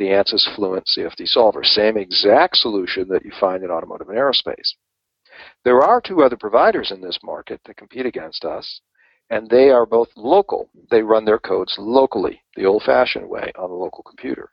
the 0.01 0.09
ANSYS 0.09 0.55
Fluent 0.55 0.87
CFD 0.87 1.27
solver. 1.27 1.63
Same 1.63 1.95
exact 1.95 2.57
solution 2.57 3.07
that 3.09 3.23
you 3.23 3.31
find 3.39 3.63
in 3.63 3.69
automotive 3.69 4.09
and 4.09 4.17
aerospace. 4.17 4.73
There 5.63 5.83
are 5.83 6.01
two 6.01 6.23
other 6.23 6.37
providers 6.37 6.89
in 6.89 7.01
this 7.01 7.19
market 7.23 7.61
that 7.65 7.77
compete 7.77 8.07
against 8.07 8.43
us, 8.43 8.81
and 9.29 9.47
they 9.47 9.69
are 9.69 9.85
both 9.85 10.09
local. 10.15 10.69
They 10.89 11.03
run 11.03 11.23
their 11.23 11.37
codes 11.37 11.75
locally, 11.77 12.41
the 12.55 12.65
old-fashioned 12.65 13.29
way, 13.29 13.51
on 13.55 13.69
a 13.69 13.73
local 13.73 14.03
computer. 14.03 14.49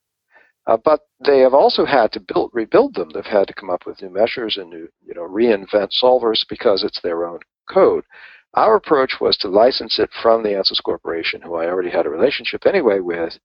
Uh, 0.67 0.77
but 0.85 1.01
they 1.25 1.39
have 1.39 1.55
also 1.55 1.87
had 1.87 2.13
to 2.13 2.21
build, 2.21 2.51
rebuild 2.53 2.95
them. 2.95 3.09
They've 3.09 3.25
had 3.25 3.49
to 3.49 3.55
come 3.55 3.71
up 3.71 3.87
with 3.87 4.03
new 4.03 4.11
measures 4.11 4.59
and 4.59 4.69
new, 4.69 4.87
you 5.03 5.15
know, 5.15 5.23
reinvent 5.27 5.93
solvers 5.99 6.45
because 6.47 6.85
it's 6.85 7.01
their 7.01 7.25
own 7.25 7.39
code. 7.71 8.05
Our 8.53 8.77
approach 8.77 9.15
was 9.19 9.39
to 9.39 9.49
license 9.49 9.99
it 9.99 10.11
from 10.23 10.43
the 10.43 10.51
ANSYS 10.51 10.83
Corporation, 10.83 11.41
who 11.41 11.55
I 11.55 11.69
already 11.69 11.91
had 11.91 12.05
a 12.05 12.11
relationship 12.11 12.67
anyway 12.67 13.01
with, 13.01 13.39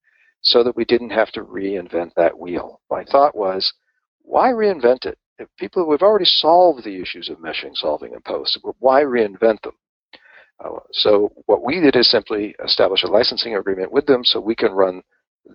so 0.44 0.62
that 0.62 0.76
we 0.76 0.84
didn't 0.84 1.10
have 1.10 1.32
to 1.32 1.42
reinvent 1.42 2.12
that 2.14 2.38
wheel. 2.38 2.80
My 2.90 3.04
thought 3.04 3.34
was, 3.34 3.72
why 4.22 4.50
reinvent 4.50 5.06
it? 5.06 5.18
If 5.38 5.48
people 5.58 5.88
we've 5.88 6.02
already 6.02 6.26
solved 6.26 6.84
the 6.84 7.00
issues 7.00 7.28
of 7.28 7.38
meshing, 7.38 7.74
solving, 7.74 8.12
and 8.14 8.24
post, 8.24 8.58
why 8.78 9.02
reinvent 9.02 9.62
them? 9.62 9.72
Uh, 10.64 10.78
so 10.92 11.32
what 11.46 11.64
we 11.64 11.80
did 11.80 11.96
is 11.96 12.10
simply 12.10 12.54
establish 12.64 13.02
a 13.02 13.08
licensing 13.08 13.56
agreement 13.56 13.90
with 13.90 14.06
them 14.06 14.22
so 14.24 14.38
we 14.38 14.54
can 14.54 14.72
run 14.72 15.02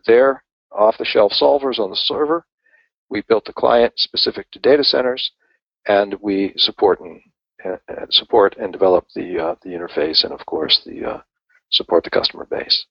their 0.05 0.43
off-the-shelf 0.71 1.31
solvers 1.31 1.79
on 1.79 1.89
the 1.89 1.95
server. 1.95 2.45
We 3.09 3.21
built 3.21 3.47
a 3.47 3.53
client 3.53 3.93
specific 3.97 4.51
to 4.51 4.59
data 4.59 4.83
centers, 4.83 5.31
and 5.87 6.15
we 6.21 6.53
support 6.57 6.99
and 6.99 7.21
uh, 7.65 7.77
support 8.09 8.55
and 8.57 8.71
develop 8.71 9.05
the 9.15 9.39
uh, 9.39 9.55
the 9.63 9.69
interface, 9.69 10.23
and 10.23 10.33
of 10.33 10.45
course 10.45 10.81
the 10.85 11.05
uh, 11.05 11.21
support 11.71 12.03
the 12.03 12.09
customer 12.09 12.45
base. 12.45 12.85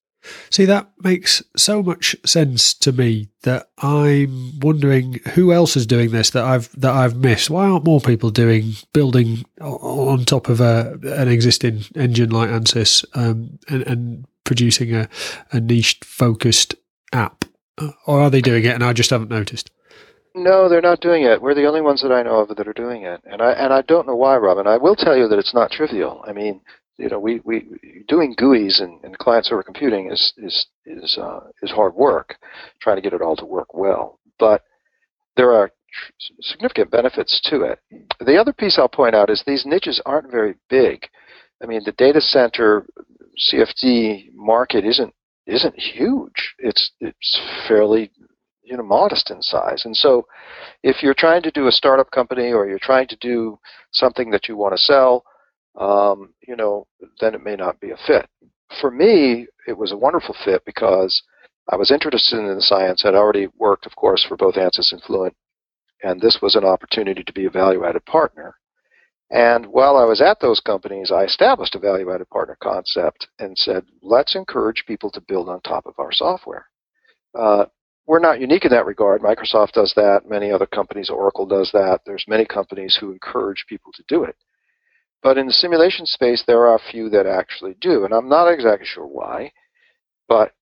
See, 0.50 0.64
that 0.64 0.90
makes 1.02 1.42
so 1.56 1.82
much 1.82 2.16
sense 2.24 2.74
to 2.74 2.92
me 2.92 3.28
that 3.42 3.70
I'm 3.78 4.58
wondering 4.60 5.20
who 5.34 5.52
else 5.52 5.76
is 5.76 5.86
doing 5.86 6.10
this 6.10 6.30
that 6.30 6.44
I've 6.44 6.70
that 6.80 6.92
I've 6.92 7.16
missed. 7.16 7.50
Why 7.50 7.66
aren't 7.66 7.84
more 7.84 8.00
people 8.00 8.30
doing 8.30 8.72
building 8.92 9.44
on 9.60 10.24
top 10.24 10.48
of 10.48 10.60
a, 10.60 10.98
an 11.04 11.28
existing 11.28 11.84
engine 11.94 12.30
like 12.30 12.50
ANSYS 12.50 13.04
um, 13.14 13.58
and, 13.68 13.82
and, 13.82 14.26
producing 14.44 14.94
a, 14.94 15.06
a 15.52 15.60
niche 15.60 16.00
focused 16.02 16.74
app? 17.12 17.44
Or 18.06 18.22
are 18.22 18.30
they 18.30 18.40
doing 18.40 18.64
it 18.64 18.74
and 18.74 18.82
I 18.82 18.94
just 18.94 19.10
haven't 19.10 19.30
noticed? 19.30 19.70
No, 20.34 20.68
they're 20.68 20.80
not 20.80 21.00
doing 21.00 21.24
it. 21.24 21.42
We're 21.42 21.54
the 21.54 21.66
only 21.66 21.80
ones 21.80 22.02
that 22.02 22.12
I 22.12 22.22
know 22.22 22.40
of 22.40 22.56
that 22.56 22.68
are 22.68 22.72
doing 22.72 23.02
it, 23.02 23.20
and 23.24 23.42
I 23.42 23.52
and 23.52 23.72
I 23.72 23.82
don't 23.82 24.06
know 24.06 24.14
why, 24.14 24.36
Robin. 24.36 24.66
I 24.66 24.76
will 24.76 24.94
tell 24.94 25.16
you 25.16 25.26
that 25.28 25.38
it's 25.38 25.54
not 25.54 25.70
trivial. 25.70 26.22
I 26.26 26.32
mean, 26.32 26.60
you 26.98 27.08
know, 27.08 27.18
we, 27.18 27.40
we 27.44 27.64
doing 28.08 28.34
GUIs 28.34 28.80
and, 28.80 29.02
and 29.04 29.16
client 29.18 29.46
server 29.46 29.62
computing 29.62 30.10
is 30.10 30.32
is 30.36 30.66
is 30.84 31.16
uh, 31.20 31.40
is 31.62 31.70
hard 31.70 31.94
work, 31.94 32.36
trying 32.80 32.96
to 32.96 33.02
get 33.02 33.12
it 33.12 33.22
all 33.22 33.36
to 33.36 33.46
work 33.46 33.72
well. 33.72 34.18
But 34.38 34.62
there 35.36 35.52
are 35.52 35.70
significant 36.40 36.90
benefits 36.90 37.40
to 37.44 37.62
it. 37.62 37.78
The 38.20 38.36
other 38.36 38.52
piece 38.52 38.78
I'll 38.78 38.88
point 38.88 39.14
out 39.14 39.30
is 39.30 39.42
these 39.46 39.64
niches 39.64 40.02
aren't 40.04 40.30
very 40.30 40.54
big. 40.68 41.06
I 41.62 41.66
mean, 41.66 41.82
the 41.84 41.92
data 41.92 42.20
center 42.20 42.84
CFD 43.50 44.34
market 44.34 44.84
isn't 44.84 45.14
isn't 45.46 45.78
huge. 45.78 46.54
It's 46.58 46.90
it's 47.00 47.40
fairly 47.68 48.10
you 48.64 48.76
know 48.76 48.82
modest 48.82 49.30
in 49.30 49.40
size. 49.40 49.84
And 49.84 49.96
so, 49.96 50.26
if 50.82 51.02
you're 51.02 51.14
trying 51.14 51.42
to 51.42 51.50
do 51.52 51.68
a 51.68 51.72
startup 51.72 52.10
company 52.10 52.52
or 52.52 52.68
you're 52.68 52.80
trying 52.80 53.08
to 53.08 53.16
do 53.16 53.58
something 53.92 54.30
that 54.30 54.48
you 54.48 54.56
want 54.56 54.74
to 54.74 54.82
sell, 54.82 55.24
um, 55.78 56.34
you 56.46 56.56
know, 56.56 56.86
then 57.20 57.34
it 57.34 57.42
may 57.42 57.56
not 57.56 57.80
be 57.80 57.90
a 57.90 57.96
fit. 58.06 58.28
For 58.80 58.90
me, 58.90 59.46
it 59.66 59.76
was 59.76 59.92
a 59.92 59.96
wonderful 59.96 60.36
fit 60.44 60.62
because 60.66 61.22
I 61.70 61.76
was 61.76 61.90
interested 61.90 62.38
in 62.38 62.54
the 62.54 62.60
science. 62.62 63.04
I'd 63.04 63.14
already 63.14 63.48
worked, 63.56 63.86
of 63.86 63.96
course, 63.96 64.24
for 64.24 64.36
both 64.36 64.56
ANSYS 64.56 64.92
and 64.92 65.02
Fluent, 65.02 65.34
and 66.02 66.20
this 66.20 66.38
was 66.42 66.54
an 66.54 66.64
opportunity 66.64 67.22
to 67.22 67.32
be 67.32 67.46
a 67.46 67.50
value-added 67.50 68.04
partner. 68.06 68.56
And 69.30 69.66
while 69.66 69.96
I 69.96 70.04
was 70.04 70.22
at 70.22 70.40
those 70.40 70.60
companies, 70.60 71.12
I 71.12 71.24
established 71.24 71.74
a 71.74 71.78
value-added 71.78 72.30
partner 72.30 72.56
concept 72.62 73.28
and 73.38 73.56
said, 73.58 73.84
let's 74.02 74.34
encourage 74.34 74.84
people 74.86 75.10
to 75.10 75.20
build 75.20 75.50
on 75.50 75.60
top 75.60 75.84
of 75.86 75.94
our 75.98 76.12
software. 76.12 76.66
Uh, 77.38 77.66
we're 78.06 78.20
not 78.20 78.40
unique 78.40 78.64
in 78.64 78.70
that 78.70 78.86
regard. 78.86 79.20
Microsoft 79.20 79.72
does 79.72 79.92
that. 79.96 80.22
Many 80.26 80.50
other 80.50 80.64
companies, 80.64 81.10
Oracle 81.10 81.44
does 81.44 81.70
that. 81.72 82.00
There's 82.06 82.24
many 82.26 82.46
companies 82.46 82.96
who 82.98 83.12
encourage 83.12 83.66
people 83.68 83.92
to 83.92 84.04
do 84.08 84.24
it. 84.24 84.34
But 85.22 85.38
in 85.38 85.46
the 85.46 85.52
simulation 85.52 86.06
space, 86.06 86.44
there 86.46 86.66
are 86.66 86.76
a 86.76 86.90
few 86.90 87.08
that 87.10 87.26
actually 87.26 87.74
do, 87.80 88.04
and 88.04 88.14
I'm 88.14 88.28
not 88.28 88.48
exactly 88.48 88.86
sure 88.86 89.06
why. 89.06 89.52
But 90.28 90.52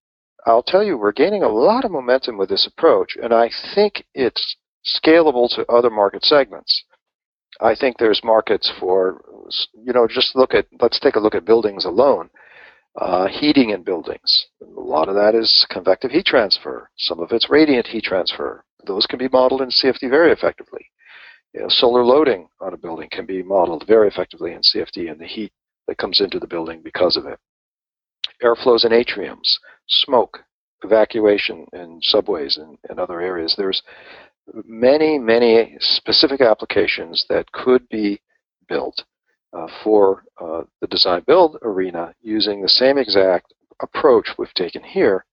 I'll 0.47 0.63
tell 0.63 0.83
you, 0.83 0.97
we're 0.97 1.13
gaining 1.13 1.43
a 1.43 1.49
lot 1.49 1.85
of 1.85 1.91
momentum 1.91 2.39
with 2.39 2.49
this 2.49 2.67
approach, 2.67 3.17
and 3.21 3.35
I 3.35 3.51
think 3.75 4.05
it's 4.15 4.57
scalable 4.87 5.49
to 5.57 5.67
other 5.71 5.91
market 5.91 6.25
segments. 6.25 6.85
I 7.61 7.75
think 7.75 7.99
there's 7.99 8.23
markets 8.23 8.73
for, 8.79 9.23
you 9.75 9.93
know, 9.93 10.07
just 10.07 10.37
look 10.37 10.55
at, 10.55 10.67
let's 10.81 11.01
take 11.01 11.17
a 11.17 11.21
look 11.21 11.35
at 11.35 11.45
buildings 11.45 11.85
alone. 11.85 12.31
Uh, 12.99 13.27
heating 13.27 13.71
in 13.71 13.83
buildings. 13.83 14.47
A 14.63 14.81
lot 14.81 15.11
of 15.11 15.15
that 15.17 15.35
is 15.35 15.67
convective 15.69 16.11
heat 16.11 16.25
transfer. 16.25 16.89
Some 16.97 17.21
of 17.21 17.31
it's 17.31 17.51
radiant 17.51 17.87
heat 17.87 18.05
transfer. 18.05 18.65
Those 18.87 19.07
can 19.07 19.19
be 19.19 19.29
modeled 19.29 19.61
in 19.61 19.69
CFD 19.69 20.09
very 20.09 20.33
effectively. 20.33 20.87
You 21.57 21.63
know, 21.63 21.69
solar 21.71 22.05
loading 22.05 22.49
on 22.61 22.75
a 22.75 22.77
building 22.77 23.09
can 23.11 23.25
be 23.25 23.43
modeled 23.43 23.87
very 23.87 24.09
effectively 24.09 24.53
in 24.53 24.61
CFD 24.61 25.11
and 25.11 25.19
the 25.19 25.27
heat 25.27 25.53
that 25.89 25.97
comes 25.97 26.21
into 26.21 26.39
the 26.39 26.47
building 26.47 26.83
because 26.83 27.17
of 27.17 27.25
it. 27.25 27.39
Airflows 28.43 28.85
in 28.85 28.93
atriums, 28.93 29.57
smoke, 29.89 30.41
evacuation 30.83 31.67
in 31.73 31.99
subways 32.03 32.59
and, 32.59 32.77
and 32.91 33.01
other 33.01 33.23
areas. 33.23 33.55
There's 33.57 33.83
many, 34.67 35.19
many 35.19 35.79
specific 35.81 36.43
applications 36.43 37.25
that 37.31 37.51
could 37.53 37.89
be 37.89 38.21
built 38.69 39.03
uh, 39.55 39.69
for 39.83 40.25
uh, 40.39 40.65
the 40.83 40.87
design 40.89 41.23
build 41.27 41.57
arena 41.63 42.15
using 42.21 42.61
the 42.61 42.69
same 42.69 42.99
exact 42.99 43.55
approach 43.81 44.29
we've 44.37 44.53
taken 44.53 44.83
here. 44.83 45.25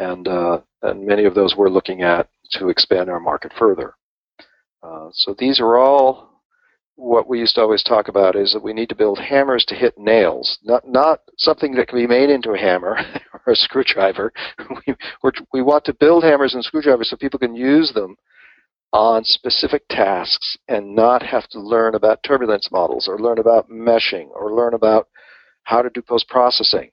And, 0.00 0.26
uh, 0.26 0.62
and 0.82 1.06
many 1.06 1.26
of 1.26 1.36
those 1.36 1.54
we're 1.54 1.68
looking 1.68 2.02
at 2.02 2.28
to 2.54 2.70
expand 2.70 3.08
our 3.08 3.20
market 3.20 3.52
further. 3.56 3.94
Uh, 4.84 5.08
so 5.12 5.34
these 5.38 5.60
are 5.60 5.78
all 5.78 6.30
what 6.96 7.28
we 7.28 7.40
used 7.40 7.56
to 7.56 7.60
always 7.60 7.82
talk 7.82 8.06
about 8.08 8.36
is 8.36 8.52
that 8.52 8.62
we 8.62 8.72
need 8.72 8.88
to 8.88 8.94
build 8.94 9.18
hammers 9.18 9.64
to 9.64 9.74
hit 9.74 9.98
nails, 9.98 10.58
not 10.62 10.86
not 10.86 11.20
something 11.38 11.72
that 11.74 11.88
can 11.88 11.98
be 11.98 12.06
made 12.06 12.30
into 12.30 12.52
a 12.52 12.58
hammer 12.58 12.96
or 13.46 13.52
a 13.52 13.56
screwdriver. 13.56 14.32
we 14.86 14.94
we 15.52 15.62
want 15.62 15.84
to 15.84 15.94
build 15.94 16.22
hammers 16.22 16.54
and 16.54 16.62
screwdrivers 16.62 17.10
so 17.10 17.16
people 17.16 17.38
can 17.38 17.56
use 17.56 17.92
them 17.92 18.16
on 18.92 19.24
specific 19.24 19.82
tasks 19.88 20.56
and 20.68 20.94
not 20.94 21.20
have 21.20 21.48
to 21.48 21.58
learn 21.58 21.96
about 21.96 22.22
turbulence 22.22 22.68
models 22.70 23.08
or 23.08 23.18
learn 23.18 23.38
about 23.38 23.68
meshing 23.68 24.28
or 24.36 24.52
learn 24.52 24.74
about 24.74 25.08
how 25.64 25.82
to 25.82 25.90
do 25.90 26.00
post 26.00 26.28
processing. 26.28 26.90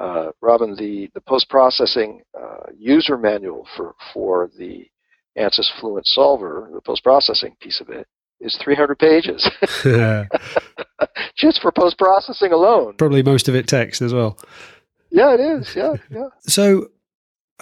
Uh, 0.00 0.30
Robin, 0.40 0.74
the, 0.74 1.10
the 1.12 1.20
post 1.20 1.50
processing 1.50 2.22
uh, 2.40 2.70
user 2.74 3.18
manual 3.18 3.68
for, 3.76 3.94
for 4.14 4.50
the 4.58 4.86
ANSYS 5.36 5.70
Fluent 5.80 6.06
Solver, 6.06 6.68
the 6.72 6.80
post-processing 6.80 7.56
piece 7.60 7.80
of 7.80 7.88
it, 7.88 8.06
is 8.40 8.56
300 8.62 8.98
pages. 8.98 9.48
Just 11.36 11.62
for 11.62 11.72
post-processing 11.72 12.52
alone. 12.52 12.94
Probably 12.94 13.22
most 13.22 13.48
of 13.48 13.54
it 13.54 13.66
text 13.66 14.02
as 14.02 14.12
well. 14.12 14.38
Yeah, 15.10 15.34
it 15.34 15.40
is. 15.40 15.74
Yeah, 15.76 15.94
yeah. 16.10 16.28
So 16.40 16.88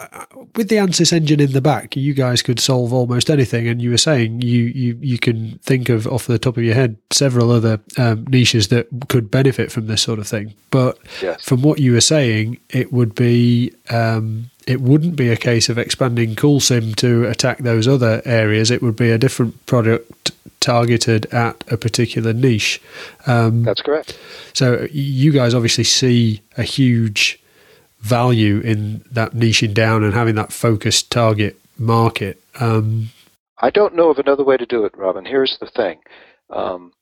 uh, 0.01 0.25
with 0.57 0.69
the 0.69 0.77
ANSYS 0.77 1.13
engine 1.13 1.41
in 1.41 1.53
the 1.53 1.61
back, 1.61 1.97
you 1.97 2.15
guys 2.15 2.43
could 2.43 2.61
solve 2.61 2.93
almost 2.93 3.29
anything. 3.29 3.69
And 3.69 3.83
you 3.83 3.91
were 3.91 3.99
saying 3.99 4.41
you 4.41 4.65
you 4.65 4.99
you 5.01 5.19
can 5.19 5.59
think 5.63 5.89
of 5.89 6.07
off 6.07 6.27
the 6.27 6.39
top 6.39 6.57
of 6.57 6.63
your 6.63 6.75
head 6.75 6.97
several 7.11 7.51
other 7.51 7.81
um, 7.99 8.25
niches 8.29 8.69
that 8.69 8.87
could 9.09 9.31
benefit 9.31 9.71
from 9.71 9.89
this 9.89 10.03
sort 10.03 10.19
of 10.19 10.27
thing. 10.27 10.55
But 10.71 10.99
yes. 11.21 11.45
from 11.45 11.63
what 11.63 11.81
you 11.81 11.93
were 11.93 12.01
saying, 12.01 12.61
it 12.71 12.93
would 12.93 13.15
be 13.15 13.75
um, 13.91 14.51
it 14.71 14.81
wouldn't 14.81 15.17
be 15.17 15.29
a 15.29 15.37
case 15.37 15.69
of 15.69 15.79
expanding 15.79 16.37
CoolSim 16.37 16.95
to 16.95 17.27
attack 17.27 17.59
those 17.59 17.89
other 17.89 18.23
areas. 18.25 18.71
It 18.71 18.83
would 18.83 18.95
be 18.95 19.11
a 19.11 19.19
different 19.19 19.67
product 19.67 20.31
targeted 20.61 21.27
at 21.35 21.65
a 21.73 21.77
particular 21.77 22.33
niche. 22.33 22.81
Um, 23.27 23.65
That's 23.65 23.83
correct. 23.83 24.17
So 24.53 24.87
you 24.93 25.33
guys 25.33 25.55
obviously 25.55 25.83
see 25.83 26.43
a 26.57 26.63
huge 26.63 27.43
value 27.99 28.61
in 28.61 29.05
that 29.11 29.33
niching 29.33 29.75
down 29.75 30.05
and 30.05 30.15
having 30.15 30.37
that 30.37 30.53
focused 30.53 31.11
target 31.11 31.59
market. 31.77 32.41
Um, 32.61 33.09
I 33.59 33.71
don't 33.71 33.97
know 33.97 34.11
of 34.11 34.19
another 34.19 34.45
way 34.45 34.57
to 34.57 34.67
do 34.67 34.85
it, 34.85 34.97
Robin. 34.97 35.25
Here's 35.25 35.59
the 35.59 35.67
thing. 35.67 35.99
Um, 36.49 36.93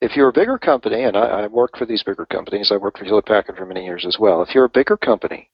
if 0.00 0.16
you're 0.16 0.30
a 0.30 0.32
bigger 0.32 0.58
company, 0.58 1.04
and 1.04 1.16
I, 1.16 1.44
I 1.44 1.46
worked 1.46 1.78
for 1.78 1.86
these 1.86 2.02
bigger 2.02 2.26
companies, 2.26 2.72
I 2.72 2.76
worked 2.76 2.98
for 2.98 3.04
Hewlett 3.04 3.26
Packard 3.26 3.56
for 3.56 3.66
many 3.66 3.84
years 3.84 4.04
as 4.04 4.18
well. 4.18 4.42
If 4.42 4.52
you're 4.52 4.64
a 4.64 4.68
bigger 4.68 4.96
company 4.96 5.48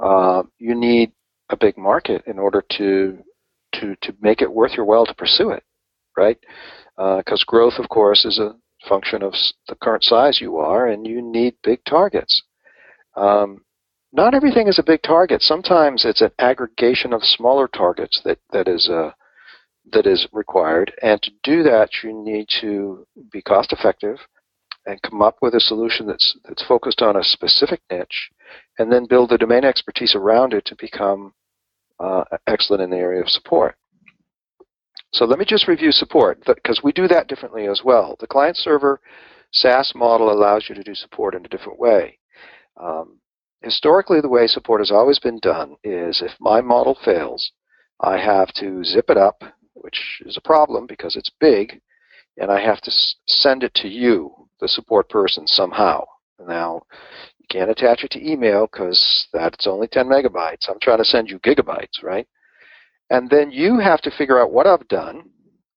uh, 0.00 0.42
you 0.58 0.74
need 0.74 1.12
a 1.50 1.56
big 1.56 1.76
market 1.76 2.22
in 2.26 2.38
order 2.38 2.62
to 2.78 3.18
to 3.74 3.96
to 4.02 4.14
make 4.20 4.42
it 4.42 4.52
worth 4.52 4.72
your 4.72 4.86
while 4.86 5.06
to 5.06 5.14
pursue 5.14 5.50
it, 5.50 5.62
right? 6.16 6.38
Because 6.96 7.42
uh, 7.42 7.50
growth, 7.50 7.74
of 7.78 7.88
course, 7.88 8.24
is 8.24 8.38
a 8.38 8.54
function 8.88 9.22
of 9.22 9.32
the 9.68 9.74
current 9.76 10.04
size 10.04 10.40
you 10.40 10.56
are, 10.58 10.88
and 10.88 11.06
you 11.06 11.22
need 11.22 11.54
big 11.62 11.84
targets. 11.84 12.42
Um, 13.16 13.62
not 14.12 14.34
everything 14.34 14.68
is 14.68 14.78
a 14.78 14.84
big 14.84 15.02
target. 15.02 15.40
Sometimes 15.42 16.04
it's 16.04 16.20
an 16.20 16.32
aggregation 16.38 17.12
of 17.12 17.22
smaller 17.22 17.68
targets 17.68 18.20
that, 18.24 18.38
that 18.52 18.68
is 18.68 18.88
uh, 18.88 19.10
that 19.92 20.06
is 20.06 20.28
required. 20.32 20.92
And 21.02 21.20
to 21.22 21.30
do 21.42 21.62
that, 21.62 21.90
you 22.02 22.12
need 22.12 22.46
to 22.60 23.06
be 23.32 23.42
cost 23.42 23.72
effective 23.72 24.18
and 24.86 25.00
come 25.02 25.22
up 25.22 25.36
with 25.42 25.54
a 25.54 25.60
solution 25.60 26.06
that's 26.06 26.36
that's 26.44 26.64
focused 26.66 27.02
on 27.02 27.16
a 27.16 27.24
specific 27.24 27.80
niche, 27.90 28.30
and 28.78 28.90
then 28.90 29.06
build 29.06 29.30
the 29.30 29.38
domain 29.38 29.64
expertise 29.64 30.14
around 30.14 30.52
it 30.54 30.64
to 30.66 30.76
become 30.76 31.32
uh, 32.00 32.24
excellent 32.46 32.82
in 32.82 32.90
the 32.90 32.96
area 32.96 33.20
of 33.20 33.28
support. 33.28 33.76
So 35.12 35.24
let 35.26 35.38
me 35.38 35.44
just 35.44 35.68
review 35.68 35.92
support 35.92 36.42
because 36.46 36.80
we 36.82 36.92
do 36.92 37.06
that 37.08 37.28
differently 37.28 37.66
as 37.66 37.82
well. 37.84 38.16
The 38.18 38.26
client 38.26 38.56
server 38.56 39.00
SaaS 39.52 39.92
model 39.94 40.32
allows 40.32 40.66
you 40.68 40.74
to 40.74 40.82
do 40.82 40.94
support 40.94 41.34
in 41.34 41.44
a 41.44 41.48
different 41.48 41.78
way. 41.78 42.18
Um, 42.80 43.18
historically, 43.62 44.20
the 44.22 44.28
way 44.28 44.46
support 44.46 44.80
has 44.80 44.90
always 44.90 45.18
been 45.18 45.38
done 45.40 45.76
is 45.84 46.22
if 46.22 46.32
my 46.40 46.62
model 46.62 46.96
fails, 47.04 47.52
I 48.00 48.16
have 48.16 48.48
to 48.54 48.82
zip 48.84 49.10
it 49.10 49.18
up, 49.18 49.42
which 49.74 50.22
is 50.24 50.36
a 50.36 50.48
problem 50.48 50.86
because 50.86 51.14
it's 51.14 51.30
big, 51.38 51.80
and 52.38 52.50
I 52.50 52.60
have 52.60 52.80
to 52.80 52.90
send 53.26 53.62
it 53.62 53.74
to 53.74 53.88
you, 53.88 54.41
the 54.62 54.68
support 54.68 55.10
person, 55.10 55.46
somehow. 55.46 56.04
Now, 56.46 56.82
you 57.38 57.46
can't 57.50 57.70
attach 57.70 58.04
it 58.04 58.12
to 58.12 58.30
email 58.30 58.66
because 58.72 59.28
that's 59.32 59.66
only 59.66 59.88
10 59.88 60.06
megabytes. 60.06 60.68
I'm 60.68 60.80
trying 60.80 60.98
to 60.98 61.04
send 61.04 61.28
you 61.28 61.38
gigabytes, 61.40 62.02
right? 62.02 62.26
And 63.10 63.28
then 63.28 63.50
you 63.50 63.78
have 63.78 64.00
to 64.02 64.10
figure 64.10 64.40
out 64.40 64.52
what 64.52 64.66
I've 64.66 64.88
done 64.88 65.28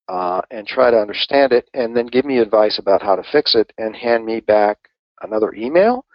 uh, 0.07 0.41
and 0.51 0.65
try 0.65 0.91
to 0.91 0.97
understand 0.97 1.51
it, 1.51 1.67
and 1.73 1.97
then 1.97 2.05
give 2.05 2.25
me 2.25 2.37
advice 2.37 2.79
about 2.79 3.01
how 3.01 3.15
to 3.15 3.23
fix 3.31 3.55
it, 3.55 3.73
and 3.77 3.95
hand 3.95 4.23
me 4.23 4.39
back 4.39 4.77
another 5.21 5.53
email. 5.53 6.05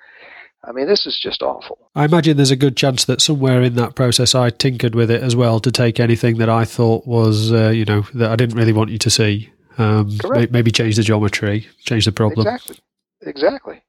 I 0.63 0.73
mean, 0.73 0.87
this 0.87 1.07
is 1.07 1.19
just 1.21 1.43
awful. 1.43 1.91
I 1.95 2.05
imagine 2.05 2.37
there's 2.37 2.51
a 2.51 2.57
good 2.57 2.77
chance 2.77 3.05
that 3.07 3.21
somewhere 3.21 3.63
in 3.63 3.75
that 3.77 3.97
process 3.97 4.35
I 4.35 4.51
tinkered 4.51 4.95
with 4.95 5.11
it 5.11 5.23
as 5.23 5.35
well 5.35 5.59
to 5.61 5.73
take 5.73 5.99
anything 5.99 6.37
that 6.39 6.51
I 6.51 6.65
thought 6.65 7.07
was, 7.07 7.51
uh, 7.51 7.71
you 7.71 7.85
know, 7.85 8.03
that 8.15 8.31
I 8.31 8.37
didn't 8.37 8.57
really 8.57 8.73
want 8.73 8.91
you 8.91 8.99
to 8.99 9.11
see. 9.11 9.51
Um, 9.79 10.19
maybe 10.51 10.71
change 10.71 10.97
the 10.97 11.03
geometry, 11.03 11.67
change 11.81 12.05
the 12.05 12.13
problem. 12.13 12.47
Exactly. 12.47 12.77
Exactly. 13.23 13.83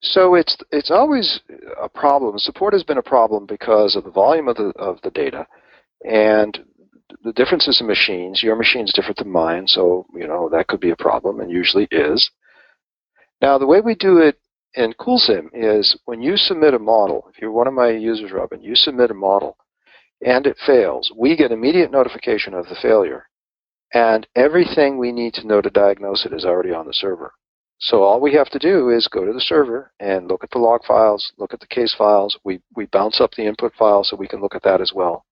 So 0.00 0.34
it's 0.34 0.56
it's 0.70 0.90
always 0.90 1.40
a 1.80 1.88
problem. 1.88 2.38
Support 2.38 2.74
has 2.74 2.82
been 2.82 2.98
a 2.98 3.02
problem 3.02 3.46
because 3.46 3.96
of 3.96 4.04
the 4.04 4.10
volume 4.10 4.48
of 4.48 4.56
the 4.56 4.72
of 4.76 5.00
the 5.02 5.10
data, 5.10 5.46
and 6.04 6.58
the 7.22 7.32
differences 7.32 7.80
in 7.80 7.86
machines. 7.86 8.42
Your 8.42 8.56
machine's 8.56 8.92
different 8.92 9.16
than 9.18 9.30
mine, 9.30 9.66
so 9.66 10.06
you 10.14 10.26
know 10.26 10.48
that 10.50 10.68
could 10.68 10.80
be 10.80 10.90
a 10.90 10.96
problem, 10.96 11.40
and 11.40 11.50
usually 11.50 11.88
is. 11.90 12.30
Now, 13.40 13.58
the 13.58 13.66
way 13.66 13.80
we 13.80 13.94
do 13.94 14.18
it 14.18 14.38
in 14.74 14.92
CoolSim 14.94 15.48
is 15.52 15.96
when 16.04 16.20
you 16.20 16.36
submit 16.36 16.74
a 16.74 16.78
model. 16.78 17.26
If 17.32 17.40
you're 17.40 17.52
one 17.52 17.66
of 17.66 17.74
my 17.74 17.90
users, 17.90 18.32
Robin, 18.32 18.62
you 18.62 18.76
submit 18.76 19.10
a 19.10 19.14
model, 19.14 19.56
and 20.20 20.46
it 20.46 20.56
fails. 20.66 21.10
We 21.16 21.36
get 21.36 21.50
immediate 21.50 21.90
notification 21.90 22.54
of 22.54 22.68
the 22.68 22.76
failure, 22.80 23.26
and 23.94 24.26
everything 24.34 24.98
we 24.98 25.12
need 25.12 25.32
to 25.34 25.46
know 25.46 25.62
to 25.62 25.70
diagnose 25.70 26.26
it 26.26 26.32
is 26.32 26.44
already 26.44 26.72
on 26.72 26.86
the 26.86 26.92
server. 26.92 27.32
So 27.78 28.02
all 28.02 28.20
we 28.20 28.34
have 28.34 28.50
to 28.50 28.58
do 28.58 28.90
is 28.90 29.08
go 29.08 29.24
to 29.24 29.32
the 29.32 29.40
server 29.40 29.92
and 30.00 30.28
look 30.28 30.42
at 30.42 30.50
the 30.50 30.58
log 30.58 30.84
files, 30.84 31.32
look 31.38 31.54
at 31.54 31.60
the 31.60 31.66
case 31.66 31.94
files. 31.96 32.36
We, 32.44 32.60
we 32.76 32.86
bounce 32.86 33.20
up 33.20 33.32
the 33.32 33.46
input 33.46 33.72
file 33.78 34.04
so 34.04 34.16
we 34.16 34.28
can 34.28 34.40
look 34.40 34.54
at 34.54 34.62
that 34.62 34.80
as 34.80 34.92
well. 34.94 35.24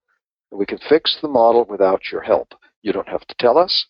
And 0.51 0.59
we 0.59 0.67
can 0.67 0.79
fix 0.89 1.19
the 1.21 1.29
model 1.29 1.67
without 1.69 2.03
your 2.11 2.23
help. 2.23 2.49
You 2.83 2.93
don't 2.93 3.09
have 3.09 3.27
to 3.27 3.35
tell 3.39 3.59
us. 3.59 3.87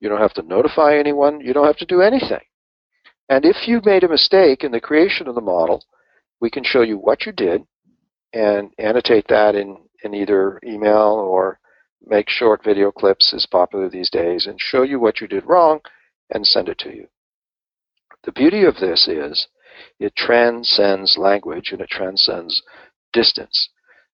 You 0.00 0.08
don't 0.08 0.20
have 0.20 0.34
to 0.34 0.42
notify 0.42 0.96
anyone. 0.96 1.40
You 1.40 1.52
don't 1.52 1.66
have 1.66 1.76
to 1.78 1.86
do 1.86 2.00
anything. 2.02 2.40
And 3.28 3.44
if 3.44 3.68
you 3.68 3.80
made 3.84 4.02
a 4.04 4.08
mistake 4.08 4.64
in 4.64 4.72
the 4.72 4.80
creation 4.80 5.28
of 5.28 5.34
the 5.34 5.40
model, 5.40 5.84
we 6.40 6.50
can 6.50 6.64
show 6.64 6.82
you 6.82 6.96
what 6.96 7.26
you 7.26 7.32
did 7.32 7.62
and 8.32 8.70
annotate 8.78 9.26
that 9.28 9.54
in, 9.54 9.76
in 10.02 10.14
either 10.14 10.58
email 10.64 11.24
or 11.28 11.60
make 12.06 12.28
short 12.28 12.64
video 12.64 12.90
clips 12.90 13.32
is 13.32 13.46
popular 13.46 13.88
these 13.88 14.10
days 14.10 14.46
and 14.46 14.60
show 14.60 14.82
you 14.82 14.98
what 14.98 15.20
you 15.20 15.26
did 15.26 15.46
wrong 15.46 15.80
and 16.30 16.46
send 16.46 16.68
it 16.68 16.78
to 16.78 16.94
you. 16.94 17.08
The 18.24 18.32
beauty 18.32 18.64
of 18.64 18.76
this 18.76 19.08
is 19.08 19.48
it 19.98 20.14
transcends 20.16 21.16
language 21.18 21.72
and 21.72 21.80
it 21.80 21.88
transcends 21.88 22.62
distance. 23.12 23.70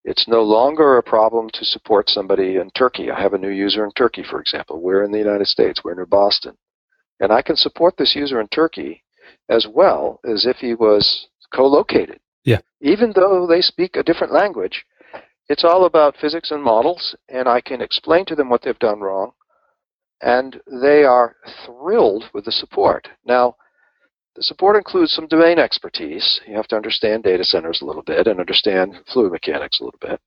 It's 0.04 0.28
no 0.28 0.42
longer 0.42 0.98
a 0.98 1.04
problem 1.04 1.50
to 1.54 1.64
support 1.64 2.10
somebody 2.10 2.58
in 2.58 2.70
Turkey. 2.72 3.10
I 3.10 3.22
have 3.22 3.34
a 3.34 3.38
new 3.38 3.50
user 3.50 3.86
in 3.86 3.92
Turkey, 3.92 4.24
for 4.24 4.42
example. 4.42 4.82
We're 4.82 5.04
in 5.04 5.12
the 5.12 5.18
United 5.18 5.48
States. 5.48 5.82
We're 5.84 5.96
near 5.96 6.06
Boston. 6.06 6.58
And 7.22 7.32
I 7.32 7.42
can 7.42 7.56
support 7.56 7.96
this 7.96 8.16
user 8.16 8.42
in 8.42 8.48
Turkey 8.50 9.04
as 9.50 9.68
well 9.68 10.20
as 10.26 10.46
if 10.46 10.58
he 10.58 10.74
was 10.74 11.28
co-located. 11.54 12.20
Yeah. 12.44 12.60
Even 12.82 13.14
though 13.16 13.48
they 13.48 13.62
speak 13.62 13.96
a 13.96 14.04
different 14.04 14.34
language, 14.34 14.86
it's 15.50 15.64
all 15.64 15.86
about 15.86 16.18
physics 16.18 16.52
and 16.52 16.64
models, 16.64 17.16
and 17.30 17.48
I 17.48 17.62
can 17.62 17.82
explain 17.82 18.26
to 18.26 18.36
them 18.36 18.50
what 18.50 18.62
they've 18.62 18.80
done 18.80 19.02
wrong, 19.02 19.32
and 20.22 20.62
they 20.82 21.04
are 21.04 21.36
thrilled 21.66 22.26
with 22.34 22.46
the 22.46 22.52
support. 22.52 23.08
Now, 23.26 23.56
the 24.36 24.44
support 24.44 24.76
includes 24.76 25.12
some 25.12 25.28
domain 25.28 25.60
expertise. 25.60 26.42
You 26.48 26.56
have 26.56 26.68
to 26.70 26.76
understand 26.76 27.24
data 27.24 27.44
centers 27.44 27.82
a 27.82 27.86
little 27.86 28.02
bit 28.02 28.26
and 28.26 28.40
understand 28.40 28.96
fluid 29.12 29.32
mechanics 29.32 29.80
a 29.80 29.84
little 29.84 30.00
bit. 30.02 30.20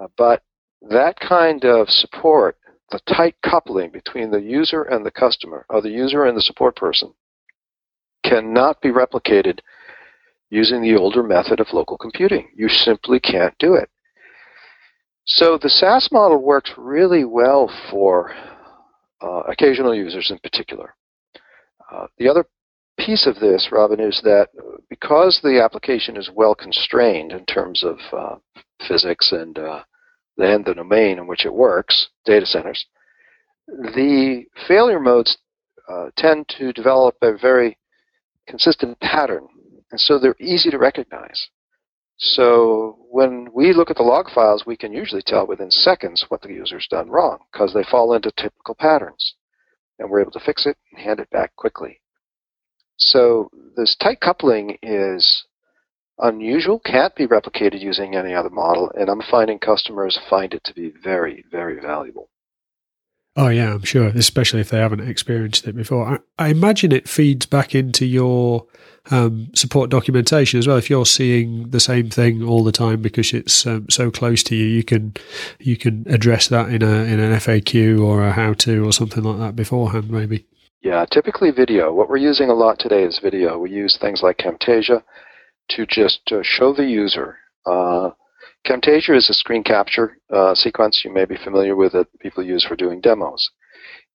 Uh, 0.00 0.06
but 0.16 0.42
that 0.88 1.18
kind 1.18 1.64
of 1.64 1.90
support, 1.90 2.56
the 2.90 3.00
tight 3.00 3.34
coupling 3.42 3.90
between 3.90 4.30
the 4.30 4.40
user 4.40 4.82
and 4.82 5.04
the 5.04 5.10
customer, 5.10 5.66
or 5.68 5.82
the 5.82 5.90
user 5.90 6.24
and 6.24 6.36
the 6.36 6.42
support 6.42 6.76
person, 6.76 7.12
cannot 8.24 8.80
be 8.80 8.90
replicated 8.90 9.58
using 10.50 10.80
the 10.80 10.96
older 10.96 11.22
method 11.22 11.60
of 11.60 11.72
local 11.72 11.98
computing. 11.98 12.48
You 12.54 12.68
simply 12.68 13.20
can't 13.20 13.56
do 13.58 13.74
it. 13.74 13.90
So 15.28 15.58
the 15.58 15.68
SaaS 15.68 16.08
model 16.10 16.42
works 16.42 16.72
really 16.78 17.24
well 17.24 17.70
for 17.90 18.32
uh, 19.22 19.42
occasional 19.46 19.94
users 19.94 20.30
in 20.30 20.38
particular. 20.38 20.94
Uh, 21.92 22.06
the 22.16 22.28
other 22.28 22.46
piece 22.96 23.26
of 23.26 23.38
this, 23.38 23.68
Robin, 23.70 24.00
is 24.00 24.22
that 24.24 24.48
because 24.88 25.38
the 25.42 25.62
application 25.62 26.16
is 26.16 26.30
well 26.34 26.54
constrained 26.54 27.32
in 27.32 27.44
terms 27.44 27.84
of 27.84 27.98
uh, 28.10 28.36
physics 28.88 29.32
and 29.32 29.58
uh, 29.58 29.82
then 30.38 30.62
the 30.64 30.74
domain 30.74 31.18
in 31.18 31.26
which 31.26 31.44
it 31.44 31.52
works, 31.52 32.08
data 32.24 32.46
centers, 32.46 32.86
the 33.66 34.44
failure 34.66 35.00
modes 35.00 35.36
uh, 35.90 36.06
tend 36.16 36.48
to 36.58 36.72
develop 36.72 37.16
a 37.20 37.36
very 37.36 37.76
consistent 38.46 38.98
pattern, 39.00 39.46
and 39.90 40.00
so 40.00 40.18
they're 40.18 40.36
easy 40.40 40.70
to 40.70 40.78
recognize. 40.78 41.48
So 42.18 42.98
when 43.10 43.48
we 43.54 43.72
look 43.72 43.90
at 43.90 43.96
the 43.96 44.02
log 44.02 44.28
files, 44.30 44.66
we 44.66 44.76
can 44.76 44.92
usually 44.92 45.22
tell 45.22 45.46
within 45.46 45.70
seconds 45.70 46.24
what 46.28 46.42
the 46.42 46.52
user's 46.52 46.88
done 46.90 47.08
wrong 47.08 47.38
because 47.52 47.72
they 47.72 47.84
fall 47.84 48.12
into 48.14 48.32
typical 48.32 48.74
patterns. 48.74 49.34
And 49.98 50.10
we're 50.10 50.20
able 50.20 50.32
to 50.32 50.40
fix 50.40 50.66
it 50.66 50.76
and 50.92 51.00
hand 51.00 51.20
it 51.20 51.30
back 51.30 51.54
quickly. 51.56 52.00
So 52.96 53.50
this 53.76 53.96
tight 53.96 54.20
coupling 54.20 54.76
is 54.82 55.44
unusual, 56.18 56.80
can't 56.80 57.14
be 57.14 57.28
replicated 57.28 57.80
using 57.80 58.16
any 58.16 58.34
other 58.34 58.50
model, 58.50 58.90
and 58.98 59.08
I'm 59.08 59.22
finding 59.30 59.60
customers 59.60 60.18
find 60.28 60.52
it 60.52 60.64
to 60.64 60.74
be 60.74 60.92
very, 61.02 61.44
very 61.50 61.80
valuable. 61.80 62.27
Oh 63.40 63.46
yeah, 63.50 63.72
I'm 63.72 63.84
sure, 63.84 64.08
especially 64.08 64.60
if 64.62 64.70
they 64.70 64.78
haven't 64.78 65.08
experienced 65.08 65.68
it 65.68 65.76
before. 65.76 66.20
I, 66.38 66.46
I 66.46 66.48
imagine 66.48 66.90
it 66.90 67.08
feeds 67.08 67.46
back 67.46 67.72
into 67.72 68.04
your 68.04 68.66
um, 69.12 69.50
support 69.54 69.90
documentation 69.90 70.58
as 70.58 70.66
well. 70.66 70.76
If 70.76 70.90
you're 70.90 71.06
seeing 71.06 71.70
the 71.70 71.78
same 71.78 72.10
thing 72.10 72.42
all 72.42 72.64
the 72.64 72.72
time 72.72 73.00
because 73.00 73.32
it's 73.32 73.64
um, 73.64 73.88
so 73.90 74.10
close 74.10 74.42
to 74.42 74.56
you, 74.56 74.66
you 74.66 74.82
can 74.82 75.14
you 75.60 75.76
can 75.76 76.04
address 76.08 76.48
that 76.48 76.70
in 76.70 76.82
a 76.82 77.04
in 77.04 77.20
an 77.20 77.32
FAQ 77.38 78.04
or 78.04 78.26
a 78.26 78.32
how 78.32 78.54
to 78.54 78.84
or 78.84 78.92
something 78.92 79.22
like 79.22 79.38
that 79.38 79.54
beforehand, 79.54 80.10
maybe. 80.10 80.44
Yeah, 80.82 81.04
typically 81.04 81.52
video. 81.52 81.92
What 81.92 82.08
we're 82.08 82.16
using 82.16 82.50
a 82.50 82.54
lot 82.54 82.80
today 82.80 83.04
is 83.04 83.20
video. 83.22 83.56
We 83.56 83.70
use 83.70 83.96
things 83.96 84.20
like 84.20 84.38
Camtasia 84.38 85.04
to 85.68 85.86
just 85.86 86.22
uh, 86.32 86.42
show 86.42 86.74
the 86.74 86.86
user. 86.86 87.36
Uh, 87.64 88.10
Camtasia 88.68 89.16
is 89.16 89.30
a 89.30 89.34
screen 89.34 89.64
capture 89.64 90.18
uh, 90.30 90.54
sequence 90.54 91.00
you 91.02 91.10
may 91.10 91.24
be 91.24 91.38
familiar 91.42 91.74
with 91.74 91.92
that 91.92 92.06
people 92.20 92.44
use 92.44 92.62
for 92.62 92.76
doing 92.76 93.00
demos. 93.00 93.50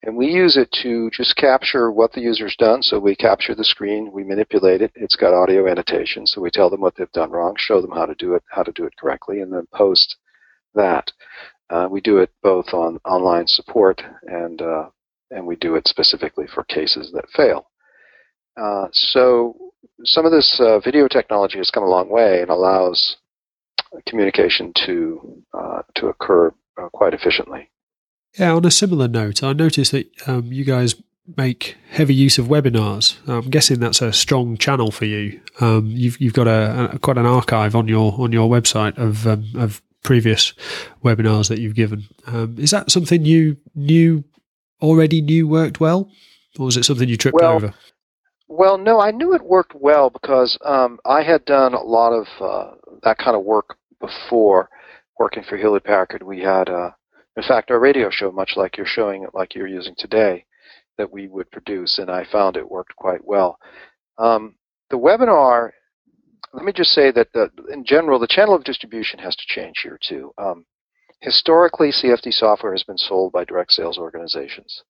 And 0.03 0.15
we 0.15 0.27
use 0.27 0.57
it 0.57 0.71
to 0.83 1.09
just 1.11 1.35
capture 1.37 1.91
what 1.91 2.11
the 2.11 2.21
user's 2.21 2.55
done. 2.57 2.83
So 2.83 2.99
we 2.99 3.15
capture 3.15 3.55
the 3.55 3.63
screen, 3.63 4.11
we 4.11 4.23
manipulate 4.23 4.83
it. 4.83 4.91
It's 4.93 5.15
got 5.15 5.33
audio 5.33 5.67
annotation, 5.67 6.27
so 6.27 6.39
we 6.39 6.51
tell 6.51 6.69
them 6.69 6.81
what 6.81 6.93
they've 6.95 7.11
done 7.13 7.31
wrong, 7.31 7.55
show 7.57 7.81
them 7.81 7.89
how 7.89 8.05
to 8.05 8.13
do 8.13 8.35
it, 8.35 8.43
how 8.47 8.61
to 8.61 8.71
do 8.73 8.85
it 8.85 8.95
correctly, 8.95 9.41
and 9.41 9.51
then 9.51 9.65
post 9.73 10.17
that. 10.75 11.11
Uh, 11.71 11.87
we 11.89 11.99
do 11.99 12.19
it 12.19 12.29
both 12.43 12.73
on 12.73 12.99
online 13.05 13.47
support 13.47 14.03
and 14.27 14.61
uh, 14.61 14.87
and 15.31 15.47
we 15.47 15.55
do 15.55 15.73
it 15.73 15.87
specifically 15.87 16.45
for 16.53 16.63
cases 16.65 17.11
that 17.11 17.25
fail. 17.35 17.71
Uh, 18.55 18.85
so 18.91 19.55
some 20.03 20.27
of 20.27 20.31
this 20.31 20.59
uh, 20.59 20.79
video 20.79 21.07
technology 21.07 21.57
has 21.57 21.71
come 21.71 21.83
a 21.83 21.89
long 21.89 22.07
way 22.07 22.41
and 22.41 22.51
allows 22.51 23.17
communication 24.07 24.73
to 24.85 25.43
uh, 25.53 25.81
to 25.95 26.07
occur 26.07 26.53
uh, 26.81 26.89
quite 26.89 27.13
efficiently. 27.13 27.69
Yeah, 28.37 28.53
on 28.53 28.65
a 28.65 28.71
similar 28.71 29.07
note, 29.07 29.43
I 29.43 29.53
noticed 29.53 29.91
that 29.91 30.07
um, 30.27 30.51
you 30.51 30.65
guys 30.65 30.95
make 31.37 31.77
heavy 31.89 32.13
use 32.13 32.37
of 32.37 32.47
webinars. 32.47 33.17
I'm 33.27 33.49
guessing 33.49 33.79
that's 33.79 34.01
a 34.01 34.11
strong 34.11 34.57
channel 34.57 34.91
for 34.91 35.05
you. 35.05 35.39
Um, 35.61 35.87
you've 35.87 36.19
you've 36.19 36.33
got 36.33 36.47
a, 36.47 36.91
a, 36.93 36.99
quite 36.99 37.17
an 37.17 37.25
archive 37.25 37.75
on 37.75 37.87
your 37.87 38.13
on 38.19 38.31
your 38.31 38.49
website 38.49 38.97
of 38.97 39.27
um, 39.27 39.45
of 39.55 39.81
previous 40.03 40.53
webinars 41.03 41.49
that 41.49 41.59
you've 41.59 41.75
given. 41.75 42.03
Um, 42.27 42.55
is 42.57 42.71
that 42.71 42.91
something 42.91 43.25
you 43.25 43.57
knew 43.75 44.23
already 44.81 45.21
knew 45.21 45.47
worked 45.47 45.79
well, 45.79 46.11
or 46.59 46.65
was 46.65 46.77
it 46.77 46.85
something 46.85 47.07
you 47.07 47.17
tripped 47.17 47.37
well, 47.39 47.53
over? 47.53 47.73
Well, 48.47 48.77
no, 48.77 48.99
I 48.99 49.11
knew 49.11 49.33
it 49.33 49.43
worked 49.43 49.73
well 49.73 50.09
because 50.09 50.57
um, 50.65 50.99
I 51.05 51.23
had 51.23 51.45
done 51.45 51.73
a 51.73 51.81
lot 51.81 52.11
of 52.11 52.27
uh, 52.39 52.75
that 53.03 53.17
kind 53.17 53.35
of 53.35 53.43
work 53.43 53.77
before 54.03 54.69
working 55.17 55.43
for 55.43 55.57
Hewlett 55.57 55.85
Packard. 55.85 56.23
We 56.23 56.41
had, 56.41 56.69
uh, 56.69 56.91
in 57.37 57.43
fact, 57.43 57.71
our 57.71 57.79
radio 57.79 58.09
show, 58.09 58.31
much 58.31 58.53
like 58.55 58.77
you're 58.77 58.85
showing, 58.85 59.25
like 59.33 59.55
you're 59.55 59.67
using 59.67 59.95
today, 59.97 60.45
that 60.97 61.11
we 61.11 61.27
would 61.27 61.49
produce, 61.51 61.97
and 61.99 62.11
I 62.11 62.25
found 62.31 62.57
it 62.57 62.69
worked 62.69 62.95
quite 62.95 63.23
well. 63.23 63.57
Um, 64.17 64.55
the 64.89 64.97
webinar, 64.97 65.71
let 66.53 66.65
me 66.65 66.73
just 66.73 66.91
say 66.91 67.11
that 67.11 67.31
the, 67.33 67.49
in 67.71 67.83
general, 67.85 68.19
the 68.19 68.27
channel 68.27 68.53
of 68.53 68.63
distribution 68.63 69.19
has 69.19 69.35
to 69.35 69.43
change 69.47 69.79
here 69.81 69.97
too. 70.01 70.31
Um, 70.37 70.65
historically, 71.21 71.89
CFD 71.89 72.33
software 72.33 72.73
has 72.73 72.83
been 72.83 72.97
sold 72.97 73.31
by 73.31 73.45
direct 73.45 73.71
sales 73.71 73.97
organizations. 73.97 74.83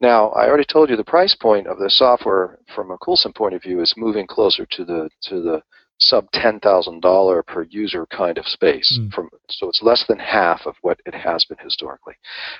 Now, 0.00 0.30
I 0.30 0.48
already 0.48 0.64
told 0.64 0.90
you 0.90 0.96
the 0.96 1.04
price 1.04 1.34
point 1.34 1.66
of 1.66 1.78
the 1.78 1.90
software 1.90 2.58
from 2.74 2.90
a 2.90 2.98
CoolSim 2.98 3.34
point 3.34 3.54
of 3.54 3.62
view 3.62 3.80
is 3.80 3.94
moving 3.96 4.26
closer 4.26 4.66
to 4.66 4.84
the 4.84 5.08
to 5.22 5.40
the 5.42 5.62
sub 5.98 6.30
ten 6.32 6.60
thousand 6.60 7.00
dollar 7.00 7.42
per 7.42 7.62
user 7.62 8.06
kind 8.06 8.38
of 8.38 8.46
space. 8.46 8.98
Mm. 9.00 9.12
From 9.12 9.28
so 9.48 9.68
it's 9.68 9.82
less 9.82 10.04
than 10.06 10.18
half 10.18 10.66
of 10.66 10.74
what 10.82 11.00
it 11.06 11.14
has 11.14 11.44
been 11.44 11.58
historically. 11.62 12.14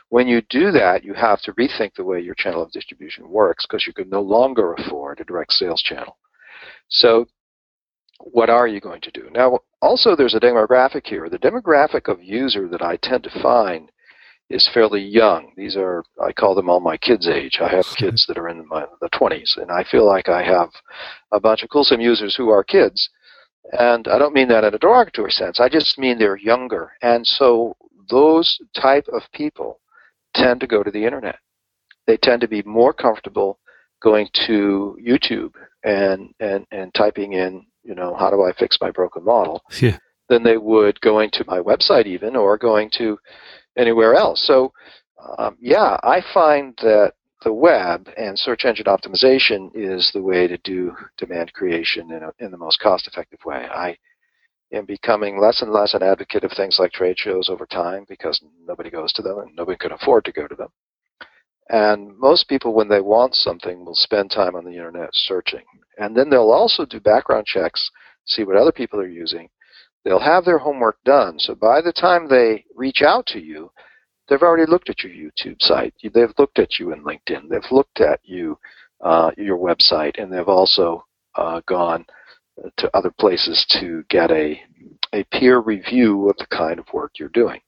When 0.09 0.27
you 0.27 0.42
do 0.49 0.70
that, 0.72 1.05
you 1.05 1.14
have 1.14 1.42
to 1.42 1.53
rethink 1.53 1.94
the 1.94 2.05
way 2.05 2.20
your 2.20 2.35
channel 2.35 2.62
of 2.62 2.72
distribution 2.72 3.29
works 3.29 3.66
because 3.66 3.87
you 3.87 3.92
can 3.92 4.09
no 4.09 4.22
longer 4.22 4.75
afford 4.75 5.20
a 5.20 5.25
direct 5.25 5.53
sales 5.53 5.83
channel. 5.83 6.16
So 6.88 7.27
what 8.20 8.51
are 8.51 8.66
you 8.66 8.81
going 8.81 9.03
to 9.03 9.11
do? 9.11 9.29
Now, 9.33 9.59
also 9.83 10.16
there's 10.16 10.35
a 10.35 10.40
demographic 10.40 11.07
here. 11.07 11.29
The 11.29 11.38
demographic 11.38 12.09
of 12.09 12.22
user 12.22 12.68
that 12.68 12.83
I 12.83 12.96
tend 12.96 13.25
to 13.25 13.42
find 13.42 13.90
is 14.49 14.68
fairly 14.72 15.03
young. 15.03 15.53
These 15.57 15.77
are, 15.77 16.05
I 16.25 16.33
call 16.33 16.55
them 16.55 16.70
all 16.70 16.81
my 16.81 16.96
kids' 16.96 17.29
age. 17.29 17.59
I 17.61 17.68
have 17.68 17.87
kids 17.96 18.27
that 18.27 18.38
are 18.38 18.49
in 18.49 18.66
my, 18.68 18.87
the 19.01 19.11
20s, 19.11 19.57
and 19.57 19.70
I 19.70 19.85
feel 19.85 20.07
like 20.07 20.29
I 20.29 20.42
have 20.44 20.70
a 21.33 21.40
bunch 21.40 21.62
of 21.62 21.68
cool 21.68 21.85
CoolSim 21.85 22.03
users 22.03 22.37
who 22.37 22.49
are 22.49 22.64
kids 22.64 23.11
and 23.72 24.07
I 24.09 24.18
don't 24.18 24.35
mean 24.35 24.48
that 24.48 24.64
in 24.64 24.74
a 24.74 24.79
derogatory 24.79 25.33
sense. 25.33 25.61
I 25.61 25.68
just 25.68 25.98
mean 25.98 26.18
they're 26.18 26.37
younger. 26.37 26.92
And 27.02 27.26
so 27.26 27.76
those 28.09 28.59
type 28.74 29.07
of 29.12 29.22
people 29.33 29.81
tend 30.35 30.61
to 30.61 30.66
go 30.66 30.83
to 30.83 30.90
the 30.90 31.05
internet. 31.05 31.38
They 32.07 32.16
tend 32.16 32.40
to 32.42 32.48
be 32.48 32.62
more 32.62 32.92
comfortable 32.92 33.59
going 34.02 34.29
to 34.46 34.96
YouTube 35.05 35.55
and, 35.83 36.33
and, 36.38 36.66
and 36.70 36.94
typing 36.94 37.33
in, 37.33 37.66
you 37.83 37.94
know, 37.94 38.14
how 38.14 38.31
do 38.31 38.42
I 38.42 38.52
fix 38.52 38.79
my 38.81 38.90
broken 38.90 39.24
model 39.24 39.62
yeah. 39.81 39.98
than 40.29 40.42
they 40.42 40.59
would 40.59 41.00
going 41.00 41.31
to 41.33 41.44
my 41.46 41.59
website 41.59 42.07
even 42.07 42.37
or 42.37 42.59
going 42.59 42.90
to 42.98 43.18
anywhere 43.76 44.14
else. 44.14 44.46
So, 44.46 44.72
um, 45.38 45.57
yeah, 45.61 45.96
I 46.02 46.22
find 46.33 46.74
that 46.83 47.14
the 47.42 47.53
web 47.53 48.09
and 48.16 48.38
search 48.38 48.64
engine 48.64 48.87
optimization 48.87 49.70
is 49.75 50.11
the 50.12 50.22
way 50.22 50.46
to 50.46 50.57
do 50.59 50.92
demand 51.18 51.53
creation 51.53 52.11
in, 52.11 52.22
a, 52.22 52.33
in 52.38 52.51
the 52.51 52.57
most 52.57 52.81
cost 52.81 53.07
effective 53.07 53.40
way. 53.44 53.66
I 53.70 53.96
am 54.72 54.87
becoming 54.87 55.38
less 55.38 55.62
and 55.62 55.70
less 55.70 55.94
an 55.94 56.03
advocate 56.03 56.44
of 56.44 56.53
things 56.53 56.79
like 56.79 56.92
trade 56.92 57.18
shows 57.18 57.49
over 57.49 57.66
time 57.66 58.05
because 58.09 58.42
nobody 58.66 58.90
goes 58.90 59.12
to 59.14 59.22
them 59.22 59.38
and 59.38 59.55
nobody 59.55 59.79
can 59.79 59.92
afford 59.92 60.25
to 60.25 60.33
go 60.33 60.49
to 60.49 60.55
them. 60.55 60.68
And 61.68 62.16
most 62.16 62.49
people, 62.49 62.75
when 62.75 62.88
they 62.88 63.01
want 63.01 63.35
something, 63.35 63.85
will 63.85 63.94
spend 63.94 64.31
time 64.31 64.55
on 64.55 64.64
the 64.64 64.70
internet 64.70 65.11
searching. 65.12 65.64
And 65.99 66.16
then 66.16 66.31
they'll 66.31 66.51
also 66.51 66.85
do 66.87 67.01
background 67.01 67.46
checks, 67.46 67.90
see 68.25 68.44
what 68.44 68.57
other 68.57 68.72
people 68.72 69.01
are 69.01 69.09
using. 69.09 69.49
They'll 70.05 70.20
have 70.20 70.44
their 70.44 70.59
homework 70.59 70.99
done. 71.05 71.40
So 71.40 71.57
by 71.57 71.81
the 71.81 71.92
time 71.92 72.29
they 72.29 72.64
reach 72.77 73.03
out 73.03 73.27
to 73.27 73.40
you, 73.40 73.72
they've 74.29 74.43
already 74.43 74.71
looked 74.71 74.91
at 74.91 75.03
your 75.03 75.12
YouTube 75.12 75.61
site. 75.61 75.95
They've 76.03 76.35
looked 76.39 76.59
at 76.59 76.79
you 76.79 76.93
in 76.93 77.05
LinkedIn. 77.05 77.49
They've 77.49 77.71
looked 77.71 78.01
at 78.01 78.21
you, 78.25 78.59
uh, 79.01 79.31
your 79.37 79.59
website, 79.59 80.21
and 80.21 80.33
they've 80.33 80.49
also 80.49 81.05
uh, 81.37 81.61
gone 81.67 82.05
to 82.79 82.97
other 82.97 83.11
places 83.11 83.67
to 83.81 84.03
get 84.09 84.31
a, 84.31 84.61
a 85.12 85.25
peer 85.25 85.59
review 85.61 86.29
of 86.29 86.37
the 86.39 86.47
kind 86.47 86.79
of 86.79 86.87
work 86.93 87.12
you're 87.19 87.29
doing. 87.29 87.61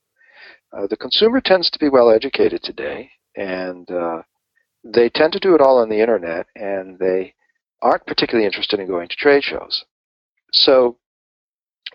Uh, 0.72 0.86
the 0.88 0.96
consumer 0.96 1.40
tends 1.40 1.70
to 1.70 1.78
be 1.78 1.88
well 1.88 2.10
educated 2.10 2.62
today, 2.62 3.10
and 3.36 3.90
uh, 3.90 4.22
they 4.84 5.08
tend 5.08 5.32
to 5.32 5.38
do 5.38 5.54
it 5.54 5.60
all 5.60 5.78
on 5.78 5.88
the 5.88 6.00
internet, 6.00 6.46
and 6.56 6.98
they 6.98 7.34
aren't 7.82 8.06
particularly 8.06 8.46
interested 8.46 8.80
in 8.80 8.86
going 8.86 9.08
to 9.08 9.16
trade 9.16 9.42
shows. 9.42 9.84
So 10.52 10.96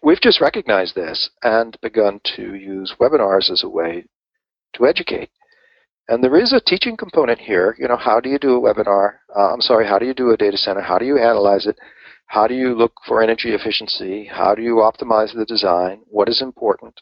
we've 0.02 0.22
just 0.22 0.42
recognized 0.42 0.96
this 0.96 1.30
and 1.44 1.78
begun 1.82 2.20
to 2.36 2.56
use 2.56 2.96
webinars 3.00 3.52
as 3.52 3.64
a 3.64 3.70
way 3.70 4.06
to 4.74 4.86
educate. 4.86 5.30
And 6.10 6.24
there 6.24 6.38
is 6.38 6.52
a 6.52 6.60
teaching 6.60 6.98
component 6.98 7.40
here. 7.40 7.76
You 7.80 7.88
know, 7.88 7.98
how 7.98 8.20
do 8.20 8.30
you 8.30 8.38
do 8.38 8.58
a 8.58 8.62
webinar? 8.62 9.16
Uh, 9.36 9.54
I'm 9.54 9.62
sorry, 9.62 9.88
how 9.88 9.98
do 9.98 10.06
you 10.06 10.14
do 10.14 10.32
a 10.32 10.38
data 10.38 10.58
center? 10.58 10.82
How 10.82 10.98
do 10.98 11.06
you 11.06 11.18
analyze 11.18 11.66
it? 11.66 11.78
How 12.28 12.48
do 12.48 12.56
you 12.56 12.76
look 12.76 12.94
for 13.08 13.22
energy 13.22 13.54
efficiency? 13.54 14.26
How 14.26 14.56
do 14.56 14.62
you 14.62 14.76
optimize 14.76 15.34
the 15.34 15.46
design? 15.46 16.02
What 16.08 16.30
is 16.30 16.42
important? 16.42 17.00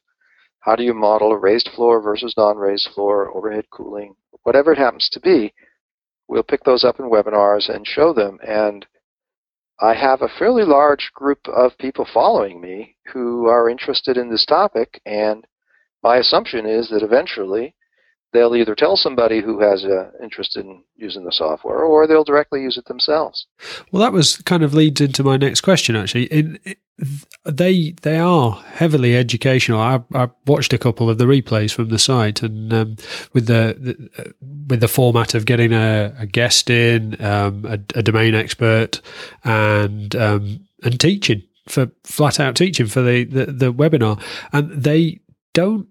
How 0.59 0.75
do 0.75 0.83
you 0.83 0.93
model 0.93 1.31
a 1.31 1.37
raised 1.37 1.69
floor 1.75 2.01
versus 2.01 2.35
non-raised 2.37 2.89
floor, 2.93 3.35
overhead 3.35 3.65
cooling, 3.71 4.15
whatever 4.43 4.71
it 4.71 4.77
happens 4.77 5.09
to 5.09 5.19
be? 5.19 5.53
We'll 6.27 6.43
pick 6.43 6.63
those 6.63 6.83
up 6.83 6.99
in 6.99 7.09
webinars 7.09 7.73
and 7.73 7.87
show 7.87 8.13
them. 8.13 8.37
And 8.47 8.85
I 9.79 9.95
have 9.95 10.21
a 10.21 10.29
fairly 10.37 10.63
large 10.63 11.11
group 11.15 11.39
of 11.47 11.77
people 11.79 12.07
following 12.13 12.61
me 12.61 12.95
who 13.11 13.47
are 13.47 13.69
interested 13.69 14.15
in 14.15 14.29
this 14.29 14.45
topic 14.45 15.01
and 15.05 15.47
my 16.03 16.17
assumption 16.17 16.65
is 16.65 16.89
that 16.89 17.03
eventually 17.03 17.75
they'll 18.33 18.55
either 18.55 18.75
tell 18.75 18.95
somebody 18.95 19.41
who 19.41 19.59
has 19.59 19.83
an 19.83 20.11
interest 20.23 20.55
in 20.55 20.83
using 20.95 21.25
the 21.25 21.31
software 21.31 21.79
or 21.79 22.07
they'll 22.07 22.23
directly 22.23 22.61
use 22.61 22.77
it 22.77 22.85
themselves. 22.85 23.45
Well, 23.91 24.01
that 24.01 24.13
was 24.13 24.37
kind 24.37 24.63
of 24.63 24.73
leads 24.73 25.01
into 25.01 25.23
my 25.23 25.37
next 25.37 25.61
question. 25.61 25.95
Actually, 25.95 26.59
they 27.45 27.91
they 28.01 28.17
are 28.17 28.53
heavily 28.73 29.15
educational. 29.15 29.79
I, 29.79 30.01
I, 30.13 30.29
watched 30.45 30.73
a 30.73 30.77
couple 30.77 31.09
of 31.09 31.17
the 31.17 31.25
replays 31.25 31.73
from 31.73 31.89
the 31.89 31.99
site, 31.99 32.41
and 32.41 32.71
um, 32.73 32.95
with 33.33 33.47
the, 33.47 33.75
the, 33.79 34.33
with 34.67 34.79
the 34.79 34.87
format 34.87 35.33
of 35.33 35.45
getting 35.45 35.73
a, 35.73 36.13
a 36.17 36.25
guest 36.25 36.69
in, 36.69 37.21
um, 37.23 37.65
a, 37.65 37.79
a, 37.95 38.03
domain 38.03 38.35
expert, 38.35 39.01
and 39.43 40.15
um, 40.15 40.67
and 40.83 40.99
teaching 40.99 41.43
for 41.67 41.91
flat 42.03 42.39
out 42.39 42.55
teaching 42.55 42.87
for 42.87 43.01
the, 43.01 43.23
the, 43.23 43.45
the 43.45 43.73
webinar, 43.73 44.21
and 44.53 44.71
they 44.71 45.19
don't 45.53 45.87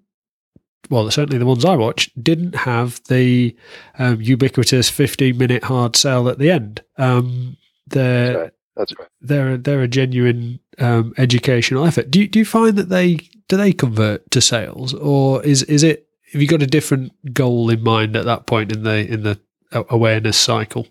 well, 0.88 1.10
certainly 1.10 1.38
the 1.38 1.46
ones 1.46 1.64
I 1.64 1.76
watched 1.76 2.22
didn't 2.22 2.54
have 2.54 3.02
the 3.04 3.56
um, 3.98 4.20
ubiquitous 4.20 4.88
15 4.88 5.36
minute 5.36 5.64
hard 5.64 5.96
sell 5.96 6.28
at 6.28 6.38
the 6.38 6.50
end. 6.50 6.82
Um, 6.96 7.56
they're, 7.86 8.26
That's 8.26 8.38
right. 8.38 8.52
That's 8.76 8.98
right. 8.98 9.08
They're, 9.20 9.56
they're 9.56 9.82
a 9.82 9.88
genuine 9.88 10.60
um, 10.78 11.12
educational 11.18 11.84
effort. 11.84 12.10
Do 12.10 12.20
you, 12.20 12.28
do 12.28 12.38
you 12.38 12.44
find 12.44 12.76
that 12.76 12.88
they 12.88 13.18
do 13.48 13.56
they 13.56 13.72
convert 13.72 14.30
to 14.30 14.40
sales, 14.40 14.94
or 14.94 15.44
is 15.44 15.64
is 15.64 15.82
it 15.82 16.06
have 16.32 16.40
you 16.40 16.46
got 16.46 16.62
a 16.62 16.66
different 16.66 17.34
goal 17.34 17.68
in 17.68 17.82
mind 17.82 18.16
at 18.16 18.24
that 18.24 18.46
point 18.46 18.72
in 18.72 18.84
the 18.84 19.12
in 19.12 19.24
the 19.24 19.40
awareness 19.72 20.36
cycle? 20.36 20.86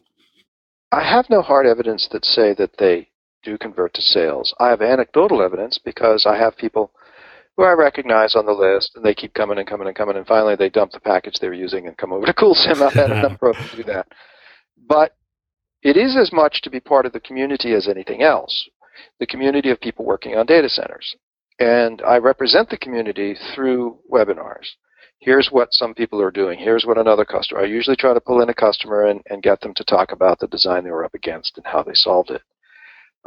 I 0.92 1.04
have 1.04 1.30
no 1.30 1.42
hard 1.42 1.66
evidence 1.66 2.10
that 2.12 2.26
say 2.26 2.54
that 2.56 2.78
they 2.78 3.08
do 3.44 3.58
convert 3.58 3.94
to 3.94 4.02
sales. 4.02 4.54
I 4.60 4.70
have 4.70 4.82
anecdotal 4.82 5.42
evidence 5.42 5.78
because 5.78 6.26
I 6.26 6.38
have 6.38 6.58
people 6.58 6.92
who 7.60 7.66
I 7.66 7.74
recognize 7.74 8.36
on 8.36 8.46
the 8.46 8.54
list, 8.54 8.94
and 8.96 9.04
they 9.04 9.14
keep 9.14 9.34
coming 9.34 9.58
and 9.58 9.68
coming 9.68 9.86
and 9.86 9.96
coming, 9.96 10.16
and 10.16 10.26
finally 10.26 10.56
they 10.56 10.70
dump 10.70 10.94
the 10.94 11.00
package 11.02 11.40
they're 11.42 11.54
using 11.54 11.88
and 11.88 11.98
come 11.98 12.14
over 12.14 12.26
to 12.26 12.34
CoolSim. 12.38 12.82
I've 12.82 12.94
had 12.94 13.12
a 13.12 13.22
number 13.22 13.50
of 13.50 13.58
them 13.58 13.70
do 13.76 13.84
that. 13.84 14.08
But 14.88 15.18
it 15.84 15.98
is 15.98 16.16
as 16.16 16.32
much 16.32 16.62
to 16.62 16.70
be 16.70 16.80
part 16.80 17.06
of 17.06 17.12
the 17.12 17.20
community 17.20 17.74
as 17.74 17.90
anything 17.90 18.24
else, 18.24 18.70
the 19.20 19.28
community 19.28 19.72
of 19.72 19.82
people 19.82 20.06
working 20.06 20.38
on 20.38 20.46
data 20.46 20.70
centers. 20.70 21.14
And 21.60 22.02
I 22.08 22.18
represent 22.18 22.70
the 22.70 22.78
community 22.78 23.36
through 23.54 24.00
webinars. 24.10 24.68
Here's 25.20 25.50
what 25.52 25.74
some 25.74 25.94
people 25.94 26.22
are 26.22 26.32
doing. 26.32 26.60
Here's 26.60 26.86
what 26.86 26.98
another 26.98 27.26
customer. 27.26 27.60
I 27.60 27.66
usually 27.66 27.98
try 27.98 28.14
to 28.14 28.22
pull 28.22 28.42
in 28.42 28.48
a 28.48 28.54
customer 28.54 29.08
and, 29.08 29.20
and 29.30 29.44
get 29.44 29.60
them 29.60 29.74
to 29.76 29.84
talk 29.84 30.14
about 30.14 30.40
the 30.40 30.48
design 30.48 30.86
they 30.86 30.92
were 30.92 31.04
up 31.04 31.14
against 31.14 31.58
and 31.58 31.66
how 31.68 31.84
they 31.84 31.94
solved 31.94 32.32
it. 32.32 32.42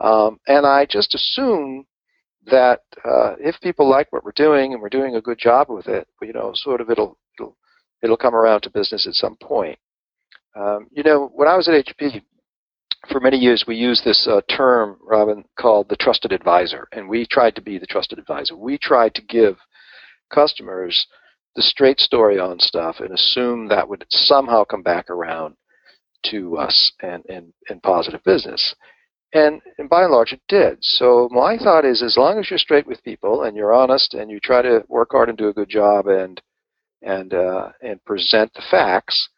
Um, 0.03 0.41
and 0.47 0.65
I 0.65 0.87
just 0.87 1.15
assume 1.15 1.85
that 2.47 2.81
uh, 3.05 3.35
if 3.39 3.61
people 3.61 3.89
like 3.89 4.13
what 4.13 4.25
we're 4.25 4.33
doing 4.33 4.73
and 4.73 4.83
we're 4.83 4.89
doing 4.89 5.17
a 5.17 5.21
good 5.21 5.39
job 5.39 5.69
with 5.69 5.87
it, 5.87 6.07
you 6.21 6.33
know, 6.33 6.53
sort 6.55 6.81
of 6.81 6.91
it'll 6.91 7.19
it'll 7.39 7.57
it'll 8.03 8.17
come 8.17 8.35
around 8.35 8.63
to 8.63 8.71
business 8.71 9.07
at 9.07 9.15
some 9.15 9.37
point. 9.37 9.79
Um, 10.55 10.89
you 10.91 11.03
know, 11.03 11.31
when 11.35 11.49
I 11.49 11.57
was 11.57 11.69
at 11.69 11.87
HP, 11.87 12.23
for 13.11 13.21
many 13.21 13.39
years 13.39 13.65
we 13.67 13.77
used 13.77 14.05
this 14.05 14.27
uh, 14.29 14.41
term, 14.55 14.97
Robin, 15.03 15.45
called 15.59 15.89
the 15.89 15.97
trusted 15.97 16.33
advisor, 16.33 16.89
and 16.93 17.09
we 17.09 17.27
tried 17.27 17.55
to 17.57 17.63
be 17.63 17.79
the 17.79 17.87
trusted 17.87 18.19
advisor. 18.19 18.57
We 18.57 18.79
tried 18.79 19.15
to 19.15 19.23
give 19.23 19.57
customers 20.33 21.07
the 21.55 21.63
straight 21.63 22.01
story 22.01 22.39
on 22.39 22.59
stuff 22.59 22.97
and 23.01 23.13
assume 23.13 23.69
that 23.69 23.89
would 23.89 24.05
somehow 24.09 24.65
come 24.65 24.83
back 24.83 25.11
around 25.11 25.55
to 26.25 26.57
us 26.57 26.93
and, 27.03 27.25
and, 27.29 27.53
and 27.69 27.83
positive 27.83 28.23
business. 28.25 28.75
And, 29.35 29.63
and 29.79 29.89
by 29.89 30.03
and 30.03 30.13
large, 30.13 30.33
it 30.33 30.43
did. 30.49 30.77
So 30.83 31.29
my 31.33 31.57
thought 31.57 31.87
is, 31.87 32.03
as 32.03 32.19
long 32.19 32.39
as 32.39 32.51
you're 32.51 32.59
straight 32.59 32.87
with 32.87 33.03
people 33.03 33.45
and 33.45 33.57
you're 33.57 33.73
honest 33.73 34.13
and 34.15 34.31
you 34.31 34.39
try 34.41 34.61
to 34.61 34.85
work 34.89 35.09
hard 35.13 35.31
and 35.31 35.39
do 35.39 35.49
a 35.49 35.55
good 35.55 35.71
job 35.71 36.07
and 36.07 36.41
and 37.05 37.35
uh, 37.35 37.71
and 37.81 38.05
present 38.05 38.53
the 38.55 38.63
facts, 38.71 39.29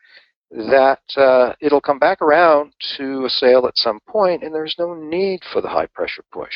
that 0.51 1.01
uh, 1.17 1.55
it'll 1.61 1.81
come 1.81 1.99
back 1.99 2.21
around 2.21 2.73
to 2.97 3.25
a 3.25 3.31
sale 3.31 3.67
at 3.67 3.77
some 3.77 4.01
point, 4.09 4.43
and 4.43 4.55
there's 4.55 4.77
no 4.79 4.95
need 4.95 5.41
for 5.53 5.63
the 5.63 5.69
high 5.69 5.87
pressure 5.87 6.25
push. 6.31 6.55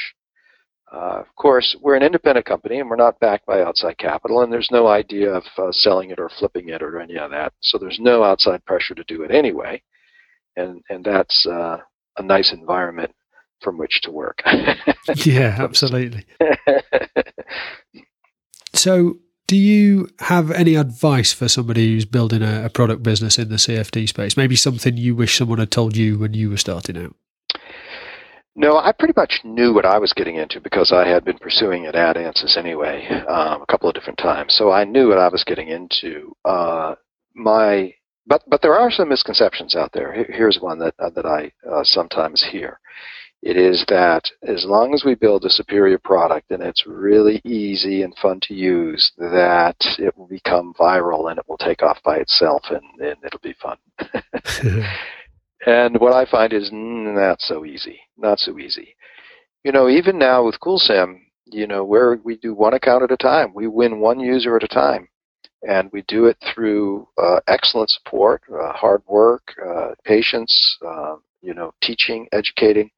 Uh, 0.93 1.21
of 1.21 1.27
course, 1.37 1.77
we're 1.81 1.97
an 1.97 2.03
independent 2.03 2.47
company 2.47 2.81
and 2.81 2.89
we're 2.89 2.97
not 2.97 3.21
backed 3.21 3.45
by 3.47 3.63
outside 3.63 3.97
capital, 3.99 4.43
and 4.43 4.53
there's 4.53 4.71
no 4.71 4.87
idea 4.87 5.31
of 5.31 5.45
uh, 5.59 5.71
selling 5.71 6.11
it 6.11 6.19
or 6.19 6.31
flipping 6.39 6.71
it 6.71 6.83
or 6.83 7.01
any 7.01 7.19
of 7.19 7.31
that. 7.31 7.53
So 7.61 7.79
there's 7.79 7.99
no 8.01 8.25
outside 8.25 8.65
pressure 8.65 8.95
to 8.95 9.05
do 9.05 9.23
it 9.23 9.31
anyway, 9.31 9.83
and 10.57 10.83
and 10.89 11.05
that's 11.05 11.47
uh, 11.47 11.79
a 12.17 12.23
nice 12.23 12.53
environment 12.53 13.15
from 13.61 13.79
which 13.79 14.01
to 14.03 14.11
work. 14.11 14.43
yeah, 15.17 15.57
absolutely. 15.59 16.25
so, 18.73 19.19
do 19.47 19.57
you 19.57 20.09
have 20.21 20.51
any 20.51 20.75
advice 20.75 21.33
for 21.33 21.49
somebody 21.49 21.93
who's 21.93 22.05
building 22.05 22.43
a, 22.43 22.67
a, 22.67 22.69
product 22.69 23.03
business 23.03 23.39
in 23.39 23.49
the 23.49 23.57
CFD 23.57 24.09
space? 24.09 24.37
Maybe 24.37 24.57
something 24.57 24.97
you 24.97 25.15
wish 25.15 25.37
someone 25.37 25.59
had 25.59 25.71
told 25.71 25.97
you 25.97 26.19
when 26.19 26.35
you 26.35 26.51
were 26.51 26.59
starting 26.59 26.97
out? 26.97 27.15
No, 28.55 28.77
I 28.77 28.91
pretty 28.91 29.15
much 29.17 29.41
knew 29.45 29.73
what 29.73 29.87
I 29.87 29.99
was 29.99 30.13
getting 30.13 30.35
into 30.35 30.61
because 30.61 30.91
I 30.91 31.07
had 31.07 31.25
been 31.25 31.39
pursuing 31.39 31.85
it 31.85 31.95
at 31.95 32.17
ANSYS 32.17 32.57
anyway, 32.57 33.07
um, 33.29 33.63
a 33.63 33.67
couple 33.67 33.89
of 33.89 33.95
different 33.95 34.19
times. 34.19 34.53
So 34.55 34.73
I 34.73 34.83
knew 34.83 35.09
what 35.09 35.19
I 35.19 35.29
was 35.29 35.45
getting 35.45 35.69
into. 35.69 36.35
Uh, 36.45 36.97
my 37.35 37.95
but 38.27 38.43
but 38.49 38.61
there 38.61 38.79
are 38.79 38.91
some 38.91 39.09
misconceptions 39.09 39.75
out 39.75 39.93
there. 39.93 40.13
Here's 40.13 40.59
one 40.61 40.79
that 40.81 40.95
uh, 40.99 41.11
that 41.11 41.25
I 41.25 41.53
uh, 41.69 41.85
sometimes 41.85 42.43
hear. 42.43 42.79
It 43.43 43.57
is 43.57 43.85
that 43.89 44.31
as 44.43 44.65
long 44.65 44.95
as 44.95 45.05
we 45.05 45.15
build 45.15 45.45
a 45.45 45.51
superior 45.51 45.99
product 45.99 46.51
and 46.51 46.61
it's 46.63 46.87
really 46.87 47.41
easy 47.45 48.03
and 48.03 48.17
fun 48.17 48.41
to 48.43 48.55
use, 48.55 49.13
that 49.17 49.77
it 49.99 50.17
will 50.19 50.27
become 50.27 50.75
viral 50.75 51.31
and 51.31 51.39
it 51.39 51.49
will 51.49 51.59
take 51.59 51.83
off 51.83 52.03
by 52.03 52.17
itself 52.17 52.65
and, 52.71 52.83
and 53.01 53.17
it'll 53.25 53.39
be 53.41 53.55
fun. 53.55 53.77
and 55.67 56.01
what 56.01 56.15
I 56.15 56.29
find 56.29 56.53
is 56.53 56.71
not 56.73 57.41
so 57.41 57.65
easy. 57.65 58.01
Not 58.17 58.41
so 58.41 58.59
easy. 58.59 58.97
You 59.63 59.71
know, 59.71 59.89
even 59.89 60.19
now 60.19 60.45
with 60.45 60.59
CoolSim, 60.61 61.21
you 61.47 61.69
know, 61.69 61.85
where 61.85 62.19
we 62.25 62.37
do 62.37 62.55
one 62.55 62.75
account 62.75 63.05
at 63.05 63.13
a 63.13 63.17
time, 63.17 63.55
we 63.55 63.69
win 63.69 64.01
one 64.01 64.19
user 64.19 64.57
at 64.57 64.65
a 64.65 64.69
time. 64.69 65.09
And 65.63 65.91
we 65.93 66.03
do 66.03 66.27
it 66.27 66.37
through 66.55 67.09
uh, 67.21 67.41
excellent 67.49 67.91
support, 67.91 68.43
uh, 68.53 68.73
hard 68.73 69.03
work, 69.09 69.55
uh, 69.65 69.91
patience, 70.05 70.77
uh, 70.87 71.17
you 71.41 71.55
know, 71.55 71.73
teaching, 71.83 72.29
educating 72.33 72.91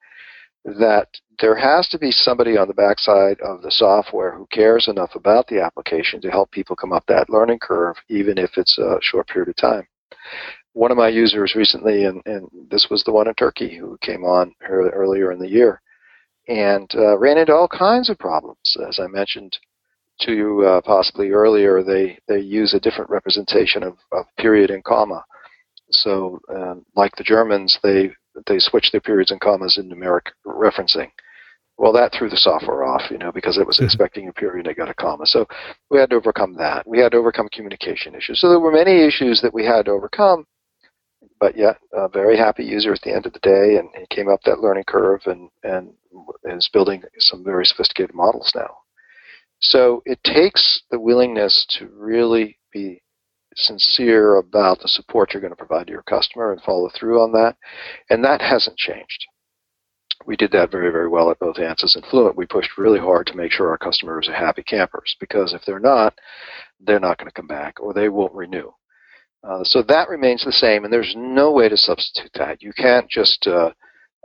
that 0.64 1.08
there 1.40 1.56
has 1.56 1.88
to 1.88 1.98
be 1.98 2.10
somebody 2.10 2.56
on 2.58 2.68
the 2.68 2.74
backside 2.74 3.40
of 3.40 3.62
the 3.62 3.70
software 3.70 4.32
who 4.32 4.46
cares 4.52 4.88
enough 4.88 5.14
about 5.14 5.46
the 5.46 5.60
application 5.60 6.20
to 6.20 6.30
help 6.30 6.50
people 6.50 6.76
come 6.76 6.92
up 6.92 7.04
that 7.06 7.30
learning 7.30 7.58
curve, 7.58 7.96
even 8.08 8.36
if 8.36 8.50
it's 8.56 8.78
a 8.78 8.98
short 9.00 9.26
period 9.28 9.48
of 9.48 9.56
time. 9.56 9.86
One 10.74 10.90
of 10.90 10.98
my 10.98 11.08
users 11.08 11.54
recently, 11.54 12.04
and, 12.04 12.22
and 12.26 12.46
this 12.70 12.88
was 12.90 13.02
the 13.04 13.12
one 13.12 13.26
in 13.26 13.34
Turkey 13.34 13.76
who 13.76 13.98
came 14.02 14.22
on 14.22 14.54
earlier 14.62 15.32
in 15.32 15.38
the 15.38 15.48
year, 15.48 15.80
and 16.46 16.90
uh, 16.94 17.16
ran 17.18 17.38
into 17.38 17.54
all 17.54 17.68
kinds 17.68 18.10
of 18.10 18.18
problems. 18.18 18.76
As 18.86 19.00
I 19.00 19.06
mentioned 19.06 19.56
to 20.20 20.32
you 20.32 20.62
uh, 20.62 20.80
possibly 20.82 21.30
earlier, 21.30 21.82
they, 21.82 22.18
they 22.28 22.40
use 22.40 22.74
a 22.74 22.80
different 22.80 23.10
representation 23.10 23.82
of, 23.82 23.96
of 24.12 24.26
period 24.38 24.70
and 24.70 24.84
comma. 24.84 25.24
So, 25.90 26.38
um, 26.54 26.84
like 26.94 27.16
the 27.16 27.24
Germans, 27.24 27.78
they 27.82 28.10
they 28.46 28.58
switched 28.58 28.92
their 28.92 29.00
periods 29.00 29.30
and 29.30 29.40
commas 29.40 29.78
in 29.78 29.88
numeric 29.88 30.28
referencing. 30.46 31.10
Well, 31.78 31.92
that 31.94 32.12
threw 32.12 32.28
the 32.28 32.36
software 32.36 32.84
off, 32.84 33.10
you 33.10 33.16
know, 33.16 33.32
because 33.32 33.56
it 33.56 33.66
was 33.66 33.76
mm-hmm. 33.76 33.86
expecting 33.86 34.28
a 34.28 34.32
period 34.32 34.66
and 34.66 34.72
it 34.72 34.76
got 34.76 34.90
a 34.90 34.94
comma. 34.94 35.24
So 35.26 35.46
we 35.90 35.98
had 35.98 36.10
to 36.10 36.16
overcome 36.16 36.54
that. 36.56 36.86
We 36.86 36.98
had 36.98 37.12
to 37.12 37.18
overcome 37.18 37.48
communication 37.52 38.14
issues. 38.14 38.40
So 38.40 38.50
there 38.50 38.60
were 38.60 38.70
many 38.70 39.02
issues 39.02 39.40
that 39.40 39.54
we 39.54 39.64
had 39.64 39.86
to 39.86 39.92
overcome, 39.92 40.46
but 41.38 41.56
yet 41.56 41.78
a 41.94 42.06
very 42.06 42.36
happy 42.36 42.64
user 42.64 42.92
at 42.92 43.00
the 43.00 43.14
end 43.14 43.24
of 43.24 43.32
the 43.32 43.38
day, 43.38 43.78
and 43.78 43.88
he 43.98 44.14
came 44.14 44.28
up 44.28 44.42
that 44.42 44.60
learning 44.60 44.84
curve 44.86 45.22
and 45.24 45.48
and 45.62 45.94
is 46.44 46.68
building 46.70 47.02
some 47.18 47.42
very 47.42 47.64
sophisticated 47.64 48.14
models 48.14 48.52
now. 48.54 48.76
So 49.60 50.02
it 50.04 50.22
takes 50.24 50.82
the 50.90 51.00
willingness 51.00 51.66
to 51.78 51.86
really 51.94 52.58
be 52.72 53.02
sincere 53.56 54.36
about 54.36 54.80
the 54.80 54.88
support 54.88 55.32
you're 55.32 55.40
going 55.40 55.52
to 55.52 55.56
provide 55.56 55.86
to 55.86 55.92
your 55.92 56.02
customer 56.02 56.52
and 56.52 56.62
follow 56.62 56.90
through 56.94 57.20
on 57.20 57.32
that. 57.32 57.56
And 58.08 58.24
that 58.24 58.40
hasn't 58.40 58.76
changed. 58.76 59.26
We 60.26 60.36
did 60.36 60.52
that 60.52 60.70
very, 60.70 60.90
very 60.92 61.08
well 61.08 61.30
at 61.30 61.38
both 61.38 61.56
ANSYS 61.56 61.96
and 61.96 62.04
Fluent. 62.06 62.36
We 62.36 62.46
pushed 62.46 62.76
really 62.76 62.98
hard 62.98 63.26
to 63.28 63.36
make 63.36 63.52
sure 63.52 63.70
our 63.70 63.78
customers 63.78 64.28
are 64.28 64.34
happy 64.34 64.62
campers 64.62 65.16
because 65.18 65.54
if 65.54 65.62
they're 65.66 65.80
not, 65.80 66.14
they're 66.78 67.00
not 67.00 67.18
going 67.18 67.28
to 67.28 67.34
come 67.34 67.46
back 67.46 67.80
or 67.80 67.94
they 67.94 68.08
won't 68.08 68.34
renew. 68.34 68.70
Uh, 69.42 69.64
so 69.64 69.82
that 69.82 70.10
remains 70.10 70.44
the 70.44 70.52
same, 70.52 70.84
and 70.84 70.92
there's 70.92 71.14
no 71.16 71.50
way 71.50 71.68
to 71.68 71.76
substitute 71.76 72.30
that. 72.34 72.60
You 72.60 72.72
can't 72.74 73.08
just 73.08 73.46
uh, 73.46 73.70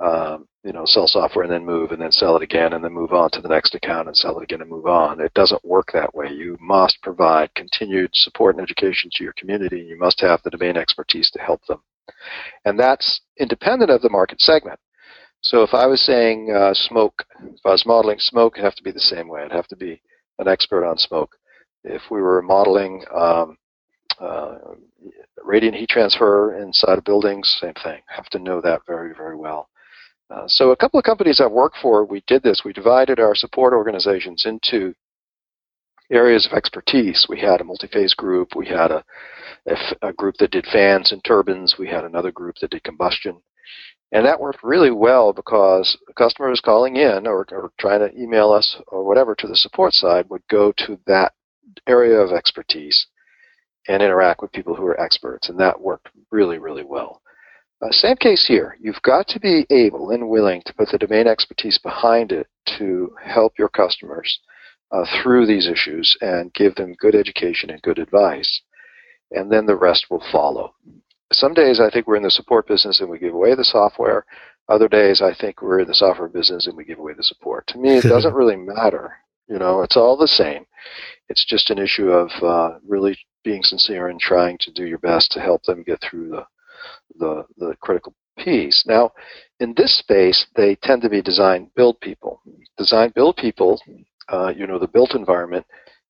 um, 0.04 0.46
you 0.66 0.74
know, 0.74 0.84
sell 0.86 1.08
software 1.08 1.44
and 1.44 1.54
then 1.54 1.64
move 1.64 1.92
and 1.92 2.02
then 2.02 2.12
sell 2.12 2.36
it 2.36 2.42
again 2.42 2.74
and 2.74 2.84
then 2.84 2.92
move 2.92 3.14
on 3.14 3.30
to 3.30 3.40
the 3.40 3.48
next 3.48 3.76
account 3.76 4.08
and 4.08 4.18
sell 4.18 4.40
it 4.40 4.44
again 4.44 4.62
and 4.62 4.70
move 4.70 4.88
on. 4.88 5.22
It 5.22 5.34
doesn't 5.36 5.64
work 5.64 5.92
that 5.94 6.16
way. 6.16 6.32
You 6.32 6.58
must 6.60 7.00
provide 7.04 7.54
continued 7.54 8.10
support 8.14 8.56
and 8.56 8.64
education 8.64 9.12
to 9.14 9.24
your 9.24 9.34
community. 9.34 9.82
And 9.82 9.90
you 9.90 10.00
must 10.00 10.20
have 10.22 10.42
the 10.42 10.50
domain 10.50 10.76
expertise 10.76 11.30
to 11.32 11.40
help 11.40 11.64
them. 11.68 11.82
And 12.66 12.80
that's 12.80 13.22
independent 13.40 13.92
of 13.92 14.02
the 14.02 14.10
market 14.10 14.42
segment. 14.42 14.80
So 15.42 15.62
if 15.62 15.76
I 15.76 15.86
was 15.86 16.02
saying 16.02 16.52
uh, 16.52 16.74
smoke, 16.74 17.24
if 17.44 17.64
I 17.64 17.70
was 17.70 17.86
modeling 17.86 18.18
smoke, 18.18 18.54
it'd 18.56 18.66
have 18.66 18.76
to 18.76 18.84
be 18.84 18.92
the 18.92 19.00
same 19.00 19.28
way. 19.28 19.44
I'd 19.44 19.52
have 19.52 19.68
to 19.68 19.76
be 19.76 20.02
an 20.40 20.48
expert 20.48 20.84
on 20.84 20.98
smoke. 20.98 21.36
If 21.84 22.02
we 22.10 22.24
were 22.24 22.42
modeling 22.42 23.06
um, 23.16 23.56
uh, 24.20 24.56
radiant 25.44 25.76
heat 25.76 25.90
transfer 25.90 26.60
inside 26.60 26.98
of 26.98 27.04
buildings, 27.04 27.56
same 27.62 27.76
thing. 27.84 28.02
Have 28.08 28.30
to 28.30 28.40
know 28.40 28.62
that 28.62 28.82
very, 28.88 29.14
very 29.14 29.36
well. 29.36 29.70
Uh, 30.30 30.48
so 30.48 30.72
a 30.72 30.76
couple 30.76 31.00
of 31.00 31.06
companies 31.06 31.40
I've 31.40 31.52
worked 31.52 31.78
for, 31.82 32.04
we 32.06 32.24
did 32.28 32.42
this. 32.42 32.64
We 32.66 32.74
divided 32.74 33.20
our 33.20 33.36
support 33.36 33.74
organizations 33.74 34.46
into 34.46 34.94
areas 36.12 36.48
of 36.48 36.54
expertise. 36.54 37.28
We 37.30 37.40
had 37.40 37.62
a 37.62 37.64
multi-phase 37.64 38.14
group. 38.14 38.56
We 38.56 38.68
had 38.68 38.92
a, 38.92 39.04
a, 39.68 40.10
a 40.10 40.14
group 40.14 40.36
that 40.38 40.52
did 40.52 40.66
fans 40.66 41.12
and 41.12 41.24
turbines. 41.24 41.76
We 41.78 41.88
had 41.88 42.04
another 42.04 42.32
group 42.32 42.56
that 42.62 42.72
did 42.72 42.84
combustion. 42.84 43.38
And 44.12 44.26
that 44.26 44.40
worked 44.40 44.64
really 44.64 44.92
well 44.92 45.34
because 45.34 45.98
customers 46.16 46.62
calling 46.62 46.96
in 46.96 47.28
or, 47.28 47.46
or 47.52 47.72
trying 47.80 48.00
to 48.00 48.16
email 48.20 48.52
us 48.52 48.78
or 48.88 49.04
whatever 49.04 49.36
to 49.36 49.48
the 49.48 49.56
support 49.56 49.94
side 49.94 50.30
would 50.30 50.48
go 50.50 50.72
to 50.78 51.00
that 51.08 51.34
area 51.88 52.18
of 52.18 52.32
expertise 52.32 53.08
and 53.88 54.02
interact 54.02 54.42
with 54.42 54.52
people 54.52 54.76
who 54.76 54.86
are 54.86 55.00
experts. 55.00 55.50
And 55.50 55.60
that 55.60 55.80
worked 55.80 56.10
really, 56.32 56.60
really 56.60 56.84
well. 56.84 57.22
Uh, 57.82 57.92
same 57.92 58.16
case 58.16 58.46
here. 58.48 58.78
You've 58.80 59.02
got 59.02 59.28
to 59.30 59.40
be 59.40 59.66
able 59.70 60.12
and 60.12 60.30
willing 60.30 60.62
to 60.66 60.74
put 60.74 60.90
the 60.90 60.98
domain 60.98 61.28
expertise 61.28 61.78
behind 61.78 62.32
it 62.32 62.48
to 62.78 63.14
help 63.24 63.60
your 63.60 63.70
customers 63.70 64.40
uh, 64.92 65.06
through 65.22 65.46
these 65.46 65.68
issues 65.68 66.16
and 66.22 66.54
give 66.54 66.76
them 66.76 66.96
good 67.00 67.16
education 67.16 67.70
and 67.70 67.82
good 67.82 68.00
advice. 68.00 68.62
And 69.32 69.52
then 69.52 69.66
the 69.66 69.76
rest 69.76 70.08
will 70.10 70.24
follow. 70.32 70.74
Some 71.34 71.54
days 71.54 71.80
I 71.80 71.90
think 71.90 72.08
we're 72.08 72.16
in 72.16 72.24
the 72.24 72.32
support 72.32 72.68
business 72.68 73.02
and 73.02 73.10
we 73.10 73.20
give 73.20 73.34
away 73.34 73.56
the 73.56 73.64
software. 73.64 74.26
Other 74.70 74.88
days 74.88 75.22
I 75.22 75.34
think 75.34 75.62
we're 75.62 75.82
in 75.82 75.88
the 75.88 75.96
software 75.96 76.30
business 76.30 76.68
and 76.68 76.78
we 76.78 76.86
give 76.86 77.00
away 77.00 77.14
the 77.14 77.24
support. 77.24 77.68
To 77.68 77.78
me, 77.78 77.98
it 77.98 78.04
doesn't 78.10 78.34
really 78.34 78.56
matter. 78.56 79.14
You 79.48 79.60
know, 79.60 79.82
it's 79.82 79.98
all 79.98 80.16
the 80.16 80.28
same. 80.28 80.66
It's 81.30 81.46
just 81.46 81.70
an 81.72 81.80
issue 81.80 82.10
of 82.10 82.32
uh, 82.42 82.80
really 82.88 83.18
being 83.44 83.64
sincere 83.64 84.08
and 84.08 84.20
trying 84.20 84.58
to 84.60 84.72
do 84.72 84.86
your 84.86 84.98
best 85.00 85.32
to 85.32 85.40
help 85.40 85.64
them 85.64 85.84
get 85.84 86.02
through 86.02 86.30
the 86.30 86.46
the, 87.18 87.46
the 87.58 87.76
critical 87.82 88.14
piece. 88.38 88.84
Now, 88.88 89.12
in 89.60 89.74
this 89.76 89.98
space, 89.98 90.46
they 90.56 90.76
tend 90.76 91.02
to 91.04 91.10
be 91.10 91.22
design 91.22 91.72
build 91.76 92.00
people. 92.02 92.42
Design 92.78 93.12
build 93.16 93.38
people, 93.38 93.82
uh, 94.30 94.52
you 94.56 94.68
know, 94.68 94.80
the 94.80 94.88
built 94.88 95.16
environment 95.16 95.66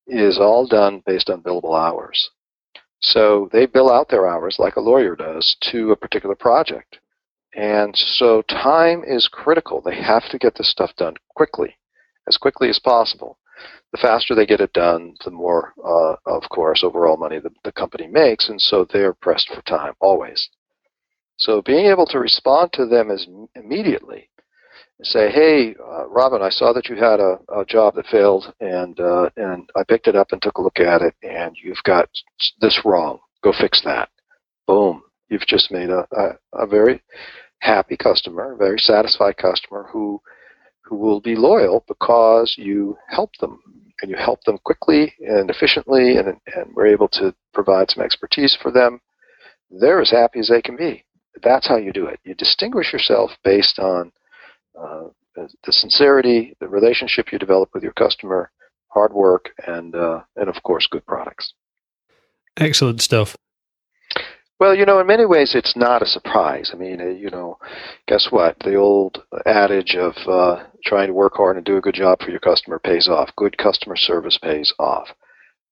is 0.07 0.39
all 0.39 0.67
done 0.67 1.01
based 1.05 1.29
on 1.29 1.41
billable 1.41 1.77
hours. 1.77 2.29
So 3.01 3.49
they 3.51 3.65
bill 3.65 3.91
out 3.91 4.09
their 4.09 4.27
hours 4.27 4.57
like 4.57 4.77
a 4.77 4.81
lawyer 4.81 5.15
does 5.15 5.55
to 5.71 5.91
a 5.91 5.95
particular 5.95 6.35
project. 6.35 6.99
And 7.55 7.95
so 7.95 8.41
time 8.43 9.03
is 9.05 9.27
critical. 9.27 9.81
They 9.81 9.95
have 9.95 10.27
to 10.29 10.37
get 10.37 10.55
this 10.55 10.69
stuff 10.69 10.95
done 10.97 11.15
quickly, 11.35 11.77
as 12.27 12.37
quickly 12.37 12.69
as 12.69 12.79
possible. 12.79 13.37
The 13.91 13.99
faster 13.99 14.35
they 14.35 14.45
get 14.45 14.59
it 14.59 14.73
done, 14.73 15.15
the 15.23 15.31
more, 15.31 15.73
uh, 15.83 16.15
of 16.25 16.49
course, 16.49 16.83
overall 16.83 17.15
money 17.15 17.39
the, 17.39 17.51
the 17.63 17.71
company 17.71 18.07
makes. 18.07 18.49
And 18.49 18.59
so 18.59 18.85
they're 18.85 19.13
pressed 19.13 19.49
for 19.49 19.61
time, 19.61 19.93
always. 20.01 20.49
So 21.37 21.61
being 21.61 21.85
able 21.87 22.05
to 22.07 22.19
respond 22.19 22.71
to 22.73 22.85
them 22.85 23.11
as 23.11 23.27
immediately 23.55 24.29
and 24.99 25.07
say, 25.07 25.29
"Hey, 25.31 25.75
uh, 25.75 26.07
Robin, 26.07 26.41
I 26.41 26.49
saw 26.49 26.71
that 26.73 26.87
you 26.87 26.95
had 26.95 27.19
a, 27.19 27.39
a 27.49 27.65
job 27.65 27.95
that 27.95 28.07
failed, 28.07 28.53
and 28.59 28.99
uh, 28.99 29.29
and 29.35 29.69
I 29.75 29.83
picked 29.83 30.07
it 30.07 30.15
up 30.15 30.31
and 30.31 30.41
took 30.41 30.57
a 30.57 30.61
look 30.61 30.79
at 30.79 31.01
it, 31.01 31.13
and 31.23 31.55
you've 31.61 31.83
got 31.83 32.09
this 32.61 32.81
wrong. 32.85 33.19
Go 33.43 33.51
fix 33.51 33.81
that." 33.83 34.09
Boom. 34.67 35.03
you've 35.29 35.45
just 35.47 35.71
made 35.71 35.89
a, 35.89 36.07
a, 36.11 36.63
a 36.63 36.67
very 36.67 37.01
happy 37.59 37.97
customer, 37.97 38.53
a 38.53 38.57
very 38.57 38.79
satisfied 38.79 39.37
customer 39.37 39.87
who 39.91 40.21
who 40.83 40.95
will 40.95 41.19
be 41.19 41.35
loyal 41.35 41.83
because 41.87 42.55
you 42.57 42.97
help 43.09 43.31
them 43.39 43.59
and 44.01 44.11
you 44.11 44.17
help 44.17 44.43
them 44.43 44.57
quickly 44.63 45.13
and 45.19 45.49
efficiently 45.49 46.17
and, 46.17 46.27
and 46.27 46.75
we're 46.75 46.85
able 46.85 47.07
to 47.07 47.33
provide 47.53 47.89
some 47.89 48.03
expertise 48.03 48.55
for 48.61 48.71
them. 48.71 49.01
They're 49.71 50.01
as 50.01 50.11
happy 50.11 50.39
as 50.39 50.49
they 50.49 50.61
can 50.61 50.75
be. 50.75 51.04
That's 51.43 51.67
how 51.67 51.77
you 51.77 51.91
do 51.91 52.07
it. 52.07 52.19
You 52.23 52.33
distinguish 52.35 52.93
yourself 52.93 53.31
based 53.43 53.79
on 53.79 54.11
uh, 54.79 55.05
the 55.35 55.71
sincerity, 55.71 56.55
the 56.59 56.67
relationship 56.67 57.31
you 57.31 57.39
develop 57.39 57.69
with 57.73 57.83
your 57.83 57.93
customer, 57.93 58.51
hard 58.89 59.13
work, 59.13 59.51
and 59.67 59.95
uh, 59.95 60.21
and 60.35 60.49
of 60.49 60.61
course, 60.63 60.87
good 60.87 61.05
products. 61.05 61.53
Excellent 62.57 63.01
stuff. 63.01 63.35
Well, 64.57 64.73
you 64.73 64.85
know, 64.85 64.99
in 64.99 65.07
many 65.07 65.25
ways, 65.25 65.53
it's 65.53 65.75
not 65.75 66.01
a 66.01 66.05
surprise. 66.05 66.71
I 66.73 66.77
mean, 66.77 67.01
uh, 67.01 67.07
you 67.07 67.29
know, 67.29 67.57
guess 68.07 68.27
what? 68.31 68.57
The 68.59 68.75
old 68.75 69.21
adage 69.45 69.95
of 69.95 70.15
uh, 70.27 70.63
trying 70.85 71.07
to 71.07 71.13
work 71.13 71.33
hard 71.35 71.57
and 71.57 71.65
do 71.65 71.75
a 71.75 71.81
good 71.81 71.95
job 71.95 72.19
for 72.21 72.29
your 72.29 72.39
customer 72.39 72.79
pays 72.79 73.09
off. 73.09 73.35
Good 73.35 73.57
customer 73.57 73.97
service 73.97 74.37
pays 74.37 74.73
off. 74.79 75.09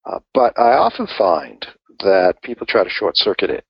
Uh, 0.04 0.18
but 0.34 0.58
I 0.58 0.74
often 0.74 1.06
find 1.16 1.66
that 2.00 2.42
people 2.42 2.66
try 2.66 2.84
to 2.84 2.90
short 2.90 3.16
circuit 3.16 3.48
it 3.48 3.64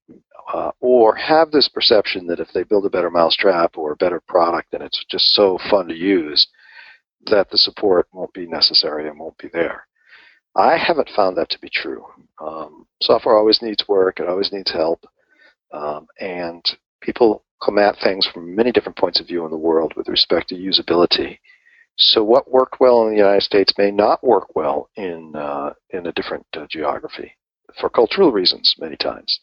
uh, 0.54 0.70
or 0.80 1.16
have 1.16 1.50
this 1.50 1.68
perception 1.68 2.28
that 2.28 2.38
if 2.38 2.48
they 2.54 2.62
build 2.62 2.86
a 2.86 2.90
better 2.90 3.10
mousetrap 3.10 3.76
or 3.76 3.90
a 3.90 3.96
better 3.96 4.22
product 4.28 4.72
and 4.72 4.84
it's 4.84 5.04
just 5.10 5.34
so 5.34 5.58
fun 5.68 5.88
to 5.88 5.94
use, 5.94 6.46
that 7.26 7.50
the 7.50 7.58
support 7.58 8.06
won't 8.12 8.32
be 8.32 8.46
necessary 8.46 9.08
and 9.08 9.18
won't 9.18 9.36
be 9.38 9.48
there. 9.52 9.84
I 10.54 10.76
haven't 10.78 11.10
found 11.16 11.36
that 11.36 11.50
to 11.50 11.58
be 11.58 11.68
true. 11.68 12.04
Um, 12.40 12.86
software 13.02 13.36
always 13.36 13.62
needs 13.62 13.88
work, 13.88 14.20
it 14.20 14.28
always 14.28 14.52
needs 14.52 14.70
help, 14.70 15.04
um, 15.72 16.06
and 16.20 16.64
people 17.00 17.42
come 17.64 17.78
at 17.78 17.96
things 17.98 18.24
from 18.24 18.54
many 18.54 18.70
different 18.70 18.96
points 18.96 19.18
of 19.18 19.26
view 19.26 19.44
in 19.44 19.50
the 19.50 19.56
world 19.56 19.94
with 19.96 20.08
respect 20.08 20.50
to 20.50 20.54
usability. 20.54 21.38
So 21.96 22.22
what 22.22 22.48
worked 22.48 22.78
well 22.78 23.02
in 23.02 23.10
the 23.10 23.16
United 23.16 23.42
States 23.42 23.72
may 23.76 23.90
not 23.90 24.22
work 24.22 24.54
well 24.54 24.88
in 24.94 25.34
uh, 25.34 25.72
in 25.90 26.06
a 26.06 26.12
different 26.12 26.46
uh, 26.56 26.66
geography 26.70 27.32
for 27.80 27.88
cultural 27.88 28.30
reasons 28.30 28.76
many 28.78 28.96
times. 28.96 29.40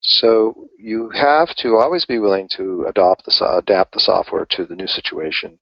So 0.00 0.68
you 0.78 1.10
have 1.10 1.54
to 1.56 1.76
always 1.76 2.04
be 2.04 2.18
willing 2.18 2.48
to 2.56 2.86
adopt 2.88 3.24
the, 3.24 3.58
adapt 3.58 3.92
the 3.92 4.00
software 4.00 4.46
to 4.50 4.64
the 4.64 4.76
new 4.76 4.86
situation, 4.86 5.58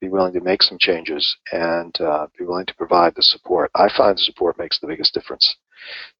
be 0.00 0.08
willing 0.08 0.32
to 0.32 0.40
make 0.40 0.62
some 0.62 0.78
changes, 0.78 1.36
and 1.52 1.98
uh, 2.00 2.26
be 2.36 2.44
willing 2.44 2.66
to 2.66 2.74
provide 2.74 3.14
the 3.14 3.22
support. 3.22 3.70
I 3.74 3.88
find 3.88 4.16
the 4.16 4.22
support 4.22 4.58
makes 4.58 4.80
the 4.80 4.88
biggest 4.88 5.14
difference. 5.14 5.56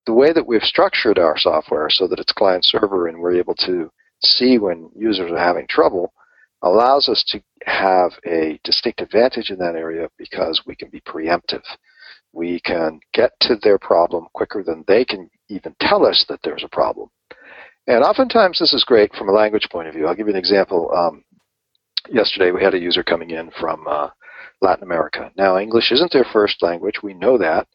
The 0.06 0.12
way 0.12 0.32
that 0.32 0.46
we've 0.46 0.62
structured 0.62 1.18
our 1.18 1.36
software 1.36 1.90
so 1.90 2.06
that 2.06 2.20
it's 2.20 2.32
client 2.32 2.64
server 2.64 3.08
and 3.08 3.18
we're 3.18 3.34
able 3.36 3.56
to 3.56 3.90
see 4.22 4.58
when 4.58 4.90
users 4.94 5.30
are 5.30 5.38
having 5.38 5.66
trouble 5.66 6.12
allows 6.62 7.08
us 7.08 7.24
to 7.28 7.42
have 7.64 8.12
a 8.26 8.60
distinct 8.64 9.00
advantage 9.00 9.50
in 9.50 9.58
that 9.58 9.74
area 9.74 10.08
because 10.18 10.62
we 10.66 10.76
can 10.76 10.88
be 10.90 11.00
preemptive. 11.00 11.62
We 12.32 12.60
can 12.60 13.00
get 13.12 13.32
to 13.40 13.56
their 13.56 13.78
problem 13.78 14.26
quicker 14.34 14.62
than 14.62 14.84
they 14.86 15.04
can 15.04 15.30
even 15.48 15.74
tell 15.80 16.06
us 16.06 16.24
that 16.28 16.40
there's 16.42 16.64
a 16.64 16.68
problem. 16.68 17.10
And 17.86 18.04
oftentimes 18.04 18.58
this 18.58 18.72
is 18.72 18.84
great 18.84 19.12
from 19.14 19.28
a 19.28 19.32
language 19.32 19.68
point 19.70 19.88
of 19.88 19.94
view. 19.94 20.06
I'll 20.06 20.14
give 20.14 20.26
you 20.26 20.34
an 20.34 20.38
example. 20.38 20.92
Um, 20.94 21.24
yesterday 22.08 22.50
we 22.50 22.62
had 22.62 22.74
a 22.74 22.78
user 22.78 23.02
coming 23.02 23.30
in 23.30 23.50
from 23.58 23.86
uh, 23.88 24.08
Latin 24.60 24.84
America. 24.84 25.30
Now, 25.36 25.58
English 25.58 25.90
isn't 25.92 26.12
their 26.12 26.26
first 26.32 26.62
language. 26.62 27.02
We 27.02 27.14
know 27.14 27.38
that. 27.38 27.66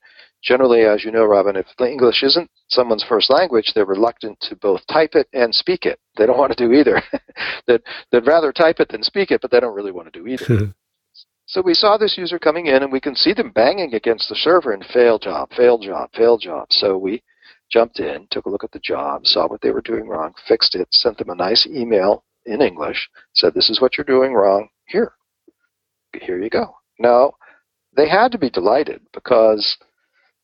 Generally, 0.44 0.82
as 0.82 1.04
you 1.04 1.12
know, 1.12 1.26
Robin, 1.26 1.56
if 1.56 1.66
English 1.80 2.22
isn't 2.22 2.50
someone's 2.70 3.04
first 3.04 3.32
language, 3.32 3.72
they're 3.74 3.86
reluctant 3.86 4.40
to 4.42 4.56
both 4.56 4.86
type 4.86 5.16
it 5.16 5.28
and 5.34 5.54
speak 5.54 5.86
it. 5.86 6.00
They 6.18 6.28
don't 6.28 6.38
want 6.38 6.56
to 6.56 6.68
do 6.68 6.72
either. 6.72 7.02
they'd, 7.68 7.82
they'd 8.12 8.28
rather 8.28 8.54
type 8.54 8.80
it 8.80 8.90
than 8.90 9.02
speak 9.02 9.32
it, 9.32 9.42
but 9.42 9.50
they 9.50 9.60
don't 9.60 9.76
really 9.76 9.92
want 9.92 10.12
to 10.14 10.20
do 10.20 10.28
either. 10.28 10.72
so 11.48 11.64
we 11.64 11.74
saw 11.74 11.98
this 11.98 12.16
user 12.18 12.38
coming 12.38 12.68
in, 12.68 12.84
and 12.84 12.92
we 12.92 13.02
can 13.02 13.16
see 13.16 13.34
them 13.34 13.52
banging 13.52 13.96
against 13.96 14.30
the 14.30 14.36
server 14.36 14.72
and 14.72 14.86
fail 14.86 15.18
job, 15.18 15.50
fail 15.58 15.80
job, 15.80 16.12
fail 16.14 16.38
job. 16.38 16.68
So 16.70 16.96
we 16.96 17.24
jumped 17.72 18.00
in, 18.00 18.28
took 18.32 18.46
a 18.46 18.50
look 18.50 18.64
at 18.64 18.72
the 18.72 18.80
job, 18.80 19.26
saw 19.26 19.48
what 19.48 19.62
they 19.62 19.72
were 19.72 19.82
doing 19.82 20.08
wrong, 20.08 20.34
fixed 20.48 20.76
it, 20.76 20.88
sent 20.92 21.18
them 21.18 21.30
a 21.30 21.36
nice 21.36 21.66
email 21.68 22.24
in 22.46 22.62
English, 22.62 23.10
said, 23.34 23.54
This 23.54 23.70
is 23.70 23.82
what 23.82 23.98
you're 23.98 24.06
doing 24.06 24.34
wrong. 24.34 24.70
Here. 24.88 25.14
Here 26.22 26.42
you 26.42 26.50
go. 26.50 26.76
Now, 27.00 27.34
they 27.96 28.08
had 28.08 28.32
to 28.32 28.38
be 28.38 28.50
delighted 28.50 29.02
because 29.14 29.78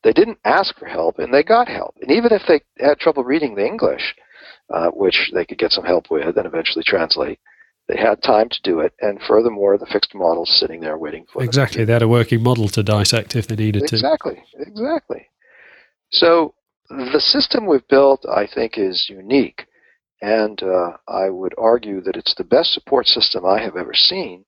they 0.04 0.14
didn't 0.14 0.40
ask 0.46 0.78
for 0.78 0.86
help 0.86 1.20
and 1.20 1.34
they 1.34 1.44
got 1.44 1.68
help. 1.68 1.96
And 2.02 2.12
even 2.12 2.34
if 2.34 2.42
they 2.48 2.62
had 2.84 3.00
trouble 3.00 3.24
reading 3.24 3.56
the 3.56 3.66
English, 3.66 4.16
uh, 4.74 4.90
which 4.90 5.32
they 5.34 5.46
could 5.46 5.58
get 5.58 5.72
some 5.72 5.86
help 5.86 6.10
with 6.10 6.38
and 6.38 6.46
eventually 6.46 6.84
translate, 6.86 7.40
they 7.88 7.98
had 7.98 8.24
time 8.24 8.50
to 8.50 8.62
do 8.64 8.80
it. 8.80 8.94
And 9.02 9.20
furthermore, 9.28 9.78
the 9.78 9.86
fixed 9.86 10.16
model's 10.16 10.50
sitting 10.60 10.80
there 10.82 10.98
waiting 10.98 11.26
for 11.32 11.44
exactly. 11.44 11.80
Them. 11.80 11.88
They 11.88 11.94
had 11.94 12.02
a 12.02 12.08
working 12.08 12.42
model 12.42 12.68
to 12.70 12.84
dissect 12.84 13.36
if 13.36 13.48
they 13.48 13.56
needed 13.56 13.84
exactly. 13.84 14.36
to. 14.36 14.42
Exactly. 14.42 14.72
Exactly. 14.72 15.28
So 16.12 16.54
the 16.92 17.20
system 17.20 17.66
we've 17.66 17.88
built, 17.88 18.26
I 18.26 18.48
think, 18.48 18.78
is 18.78 19.08
unique. 19.10 19.66
And 20.22 20.62
uh, 20.62 20.98
I 21.08 21.30
would 21.30 21.56
argue 21.58 22.02
that 22.02 22.16
it's 22.16 22.36
the 22.36 22.44
best 22.44 22.74
support 22.74 23.08
system 23.08 23.46
I 23.46 23.62
have 23.62 23.76
ever 23.76 23.94
seen. 23.94 24.46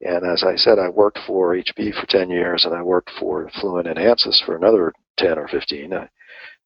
And 0.00 0.24
as 0.24 0.44
I 0.44 0.54
said, 0.54 0.78
I 0.78 0.88
worked 0.88 1.18
for 1.26 1.56
HP 1.56 1.92
for 1.98 2.06
10 2.06 2.30
years 2.30 2.64
and 2.64 2.74
I 2.74 2.82
worked 2.82 3.10
for 3.18 3.50
Fluent 3.60 3.88
and 3.88 3.98
Ansys 3.98 4.44
for 4.44 4.54
another 4.54 4.92
10 5.16 5.38
or 5.38 5.48
15, 5.48 5.92
uh, 5.92 6.06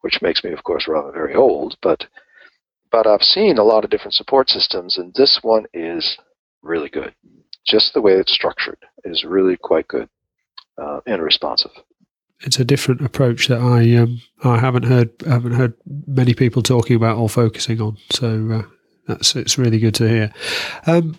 which 0.03 0.21
makes 0.21 0.45
me, 0.45 0.53
of 0.53 0.65
course, 0.65 0.87
rather 0.87 1.13
very 1.13 1.35
old. 1.35 1.77
But, 1.81 2.05
but 2.91 3.07
I've 3.07 3.23
seen 3.23 3.57
a 3.57 3.65
lot 3.65 3.85
of 3.85 3.91
different 3.91 4.15
support 4.15 4.51
systems, 4.51 4.99
and 4.99 5.15
this 5.15 5.39
one 5.41 5.65
is 5.73 6.19
really 6.61 6.91
good. 6.91 7.15
Just 7.67 7.95
the 7.95 8.03
way 8.03 8.13
it's 8.13 8.35
structured 8.35 8.79
is 9.05 9.25
really 9.25 9.57
quite 9.57 9.89
good 9.89 10.11
uh, 10.77 11.01
and 11.07 11.23
responsive 11.23 11.73
it's 12.45 12.59
a 12.59 12.65
different 12.65 13.01
approach 13.03 13.49
that 13.49 13.61
I 13.61 13.97
um, 13.97 14.21
I 14.45 14.59
haven't 14.59 14.85
heard 14.85 15.11
haven't 15.27 15.53
heard 15.53 15.75
many 16.07 16.35
people 16.35 16.63
talking 16.63 16.97
about 16.97 17.19
or 17.19 17.29
focusing 17.29 17.81
on. 17.81 17.97
So 18.11 18.51
uh, 18.51 18.71
that's 19.07 19.35
it's 19.37 19.59
really 19.59 19.79
good 19.79 19.95
to 19.97 20.09
hear. 20.09 20.33
Um, 20.87 21.19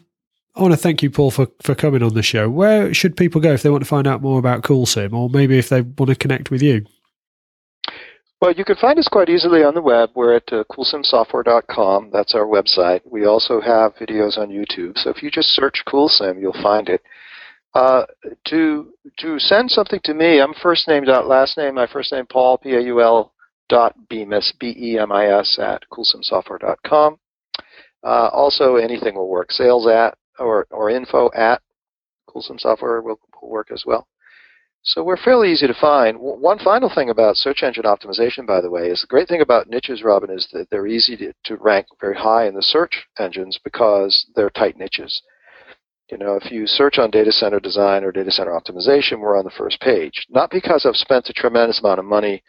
I 0.56 0.62
want 0.62 0.74
to 0.74 0.78
thank 0.78 1.02
you, 1.02 1.10
Paul, 1.10 1.32
for, 1.32 1.48
for 1.64 1.74
coming 1.74 2.04
on 2.04 2.14
the 2.14 2.22
show. 2.22 2.48
Where 2.48 2.94
should 2.94 3.18
people 3.18 3.42
go 3.42 3.54
if 3.54 3.64
they 3.64 3.72
want 3.72 3.84
to 3.84 3.90
find 3.90 4.06
out 4.06 4.22
more 4.22 4.38
about 4.38 4.62
CoolSim, 4.62 5.12
or 5.12 5.28
maybe 5.30 5.58
if 5.58 5.70
they 5.70 5.82
want 5.82 6.10
to 6.10 6.16
connect 6.16 6.52
with 6.52 6.62
you? 6.62 6.86
Well, 8.40 8.52
you 8.52 8.66
can 8.66 8.76
find 8.76 9.00
us 9.00 9.08
quite 9.08 9.30
easily 9.30 9.64
on 9.64 9.74
the 9.74 9.82
web. 9.82 10.10
We're 10.14 10.36
at 10.36 10.52
uh, 10.52 10.66
coolsimsoftware.com. 10.70 12.10
That's 12.12 12.36
our 12.36 12.46
website. 12.46 13.00
We 13.10 13.26
also 13.26 13.62
have 13.62 13.96
videos 13.96 14.38
on 14.38 14.50
YouTube. 14.50 14.98
So 14.98 15.10
if 15.10 15.24
you 15.24 15.32
just 15.32 15.56
search 15.56 15.84
CoolSim, 15.88 16.40
you'll 16.40 16.62
find 16.62 16.90
it. 16.90 17.02
Uh, 17.74 18.06
to 18.46 18.94
to 19.18 19.40
send 19.40 19.70
something 19.70 20.00
to 20.04 20.14
me, 20.14 20.40
I'm 20.40 20.54
first 20.62 20.88
name 20.88 21.04
dot 21.06 21.28
last 21.28 21.58
name. 21.58 21.76
My 21.76 21.88
first 21.88 22.12
name 22.12 22.26
Paul 22.28 22.58
P 22.58 22.76
A 22.76 22.82
U 22.82 23.02
L 23.02 23.34
dot 23.68 23.96
Bemis 24.10 24.54
B 24.60 24.76
E 24.78 25.00
M 25.00 25.12
I 25.12 25.28
S 25.28 25.58
at 25.60 25.84
coolsimsoftware.com. 25.92 27.18
Uh, 28.04 28.30
also, 28.34 28.76
anything 28.76 29.16
will 29.16 29.30
work. 29.30 29.52
Sales 29.52 29.88
at 29.88 30.16
or 30.38 30.68
or 30.70 30.90
info 30.90 31.32
at 31.34 31.62
Coolsim 32.30 32.60
Software 32.60 33.02
will, 33.02 33.20
will 33.42 33.50
work 33.50 33.72
as 33.72 33.84
well. 33.86 34.08
So 34.86 35.02
we're 35.02 35.16
fairly 35.16 35.52
easy 35.52 35.66
to 35.66 35.74
find. 35.74 36.18
One 36.20 36.60
final 36.60 36.92
thing 36.94 37.10
about 37.10 37.38
search 37.38 37.64
engine 37.64 37.86
optimization, 37.86 38.46
by 38.46 38.60
the 38.60 38.70
way, 38.70 38.90
is 38.90 39.00
the 39.00 39.08
great 39.08 39.30
thing 39.30 39.40
about 39.40 39.70
niches, 39.70 40.04
Robin, 40.04 40.30
is 40.30 40.46
that 40.52 40.70
they're 40.70 40.88
easy 40.88 41.16
to, 41.18 41.34
to 41.46 41.56
rank 41.56 41.88
very 42.02 42.18
high 42.18 42.48
in 42.48 42.54
the 42.54 42.62
search 42.62 43.06
engines 43.18 43.58
because 43.64 44.26
they're 44.36 44.50
tight 44.50 44.78
niches. 44.78 45.22
You 46.12 46.18
know, 46.18 46.36
if 46.36 46.52
you 46.52 46.68
search 46.68 46.98
on 47.00 47.12
data 47.12 47.32
center 47.32 47.60
design 47.60 48.04
or 48.04 48.12
data 48.12 48.32
center 48.32 48.52
optimization, 48.52 49.20
we're 49.20 49.38
on 49.38 49.46
the 49.46 49.52
first 49.52 49.80
page. 49.80 50.26
Not 50.30 50.52
because 50.52 50.86
I've 50.86 50.96
spent 50.96 51.30
a 51.30 51.34
tremendous 51.34 51.80
amount 51.80 52.00
of 52.00 52.06
money 52.06 52.44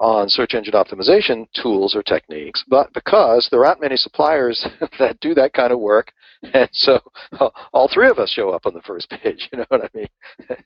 on 0.00 0.28
search 0.28 0.54
engine 0.54 0.74
optimization 0.74 1.46
tools 1.60 1.94
or 1.94 2.02
techniques, 2.02 2.64
but 2.68 2.92
because 2.92 3.48
there 3.50 3.64
aren't 3.64 3.80
many 3.80 3.96
suppliers 3.96 4.66
that 4.98 5.18
do 5.20 5.34
that 5.34 5.52
kind 5.52 5.72
of 5.72 5.80
work, 5.80 6.12
and 6.54 6.68
so 6.72 7.00
all 7.72 7.88
three 7.92 8.08
of 8.08 8.18
us 8.18 8.30
show 8.30 8.50
up 8.50 8.66
on 8.66 8.74
the 8.74 8.82
first 8.82 9.08
page. 9.10 9.48
You 9.52 9.58
know 9.58 9.66
what 9.68 9.84
I 9.84 9.88
mean? 9.94 10.58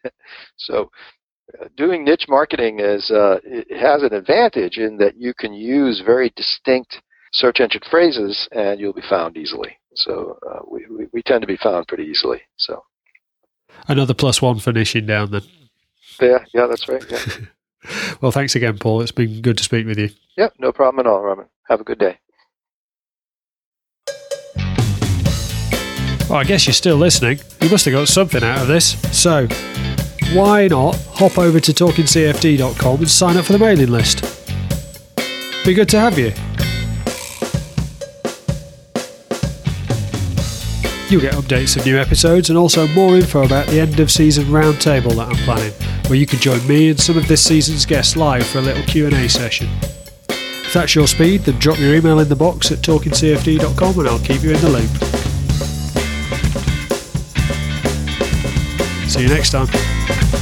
so 0.57 0.91
uh, 1.61 1.67
doing 1.77 2.05
niche 2.05 2.27
marketing 2.29 2.81
is 2.81 3.11
uh, 3.11 3.38
it 3.45 3.79
has 3.79 4.03
an 4.03 4.13
advantage 4.15 4.79
in 4.79 4.96
that 4.98 5.17
you 5.17 5.33
can 5.35 5.52
use 5.52 6.02
very 6.05 6.33
distinct 6.37 7.00
search 7.33 7.61
engine 7.61 7.83
phrases 7.90 8.48
and 8.52 8.81
you'll 8.81 8.92
be 8.92 9.02
found 9.09 9.37
easily. 9.37 9.79
So 9.99 10.38
uh, 10.49 10.61
we, 10.71 10.87
we, 10.87 11.07
we 11.13 11.23
tend 11.23 11.42
to 11.42 11.46
be 11.46 11.57
found 11.57 11.88
pretty 11.88 12.05
easily. 12.05 12.40
So 12.57 12.85
another 13.88 14.15
plus 14.15 14.40
one 14.40 14.59
finishing 14.59 15.07
down 15.07 15.31
then. 15.31 15.42
Yeah, 16.21 16.44
yeah, 16.55 16.67
that's 16.67 16.88
right. 16.88 17.05
Yeah. 17.11 17.21
well, 18.21 18.33
thanks 18.33 18.55
again, 18.55 18.79
Paul. 18.79 19.03
It's 19.03 19.13
been 19.13 19.40
good 19.40 19.59
to 19.59 19.65
speak 19.65 19.87
with 19.87 19.99
you. 19.99 20.11
Yeah, 20.37 20.49
no 20.59 20.73
problem 20.73 21.05
at 21.05 21.11
all, 21.11 21.21
Robin. 21.21 21.46
Have 21.69 21.81
a 21.81 21.85
good 21.85 21.99
day. 21.99 22.19
Well, 26.29 26.38
I 26.38 26.44
guess 26.44 26.67
you're 26.67 26.75
still 26.75 26.96
listening. 26.96 27.40
You 27.61 27.71
must 27.71 27.87
have 27.87 27.92
got 27.92 28.09
something 28.09 28.44
out 28.44 28.63
of 28.63 28.69
this. 28.69 29.01
So, 29.19 29.49
why 30.35 30.69
not 30.69 30.94
hop 31.13 31.38
over 31.38 31.59
to 31.59 31.73
talkingcfd.com 31.73 32.99
and 32.99 33.11
sign 33.11 33.37
up 33.37 33.46
for 33.46 33.53
the 33.53 33.59
mailing 33.59 33.90
list? 33.90 34.23
Be 35.65 35.75
good 35.75 35.88
to 35.90 36.01
have 36.01 36.19
you. 36.19 36.33
You'll 41.11 41.23
get 41.23 41.33
updates 41.33 41.75
of 41.75 41.87
new 41.87 41.96
episodes 41.98 42.50
and 42.50 42.59
also 42.59 42.87
more 42.88 43.17
info 43.17 43.42
about 43.42 43.67
the 43.69 43.81
end 43.81 43.98
of 43.98 44.11
season 44.11 44.44
roundtable 44.44 45.17
that 45.17 45.29
I'm 45.29 45.37
planning, 45.37 45.73
where 46.06 46.19
you 46.19 46.27
can 46.27 46.38
join 46.38 46.67
me 46.67 46.90
and 46.90 47.00
some 47.00 47.17
of 47.17 47.27
this 47.27 47.42
season's 47.42 47.87
guests 47.87 48.15
live 48.15 48.46
for 48.46 48.59
a 48.59 48.61
little 48.61 48.83
Q&A 48.83 49.27
session. 49.27 49.71
If 50.29 50.75
that's 50.75 50.94
your 50.94 51.06
speed, 51.06 51.42
then 51.42 51.59
drop 51.59 51.79
your 51.79 51.94
email 51.94 52.19
in 52.19 52.29
the 52.29 52.37
box 52.37 52.71
at 52.71 52.81
talkingcfd.com 52.81 53.98
and 53.98 54.09
I'll 54.09 54.19
keep 54.19 54.42
you 54.42 54.50
in 54.50 54.61
the 54.61 54.69
loop. 54.69 54.90
See 59.09 59.23
you 59.23 59.29
next 59.29 59.52
time. 59.52 60.38